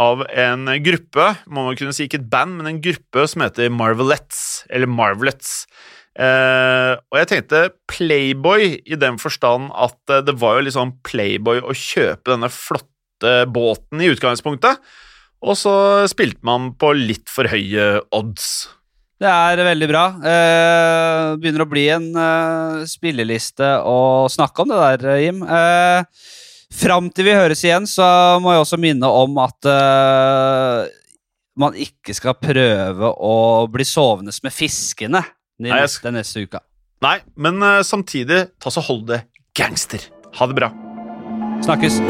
av 0.00 0.22
en 0.30 0.68
gruppe, 0.84 1.26
må 1.52 1.66
man 1.66 1.76
kunne 1.76 1.92
si 1.94 2.06
ikke 2.06 2.22
et 2.22 2.30
band, 2.32 2.56
men 2.58 2.70
en 2.70 2.80
gruppe 2.84 3.26
som 3.28 3.44
heter 3.44 3.72
Marvelettes, 3.72 4.64
eller 4.72 4.88
Marvelettes. 4.88 5.66
Eh, 6.12 6.92
og 7.08 7.18
jeg 7.20 7.28
tenkte 7.30 7.60
Playboy 7.88 8.74
i 8.84 8.96
den 9.00 9.16
forstand 9.20 9.70
at 9.72 10.12
eh, 10.12 10.24
det 10.24 10.34
var 10.42 10.58
jo 10.58 10.66
litt 10.66 10.76
sånn 10.76 10.92
Playboy 11.08 11.62
å 11.64 11.72
kjøpe 11.72 12.34
denne 12.34 12.50
flotte 12.52 12.90
båten 13.52 14.02
i 14.02 14.10
utgangspunktet, 14.12 14.78
og 15.42 15.58
så 15.58 15.74
spilte 16.10 16.44
man 16.46 16.70
på 16.78 16.92
litt 16.94 17.30
for 17.30 17.50
høye 17.50 18.02
odds. 18.14 18.52
Det 19.22 19.30
er 19.30 19.60
veldig 19.62 19.88
bra. 19.90 20.04
Eh, 20.18 21.26
begynner 21.38 21.62
å 21.62 21.70
bli 21.70 21.84
en 21.94 22.08
eh, 22.18 22.80
spilleliste 22.90 23.68
å 23.86 24.26
snakke 24.32 24.64
om 24.64 24.72
det 24.72 24.80
der, 24.82 25.20
Jim. 25.22 25.44
Eh, 25.46 26.02
Fram 26.72 27.10
til 27.12 27.26
vi 27.28 27.34
høres 27.36 27.60
igjen, 27.66 27.84
så 27.84 28.06
må 28.40 28.54
jeg 28.54 28.62
også 28.62 28.78
minne 28.80 29.04
om 29.04 29.36
at 29.42 29.66
man 31.60 31.76
ikke 31.76 32.14
skal 32.16 32.32
prøve 32.40 33.10
å 33.12 33.34
bli 33.68 33.84
sovende 33.84 34.32
med 34.40 34.56
fiskene 34.56 35.20
den 35.60 35.68
neste, 35.68 36.08
neste 36.16 36.46
uka. 36.48 36.62
Nei, 37.04 37.18
men 37.36 37.60
samtidig, 37.84 38.46
ta 38.56 38.72
så 38.72 38.80
hold 38.88 39.04
det 39.12 39.20
gangster. 39.52 40.08
Ha 40.40 40.48
det 40.48 40.56
bra. 40.62 40.72
Snakkes. 41.68 42.00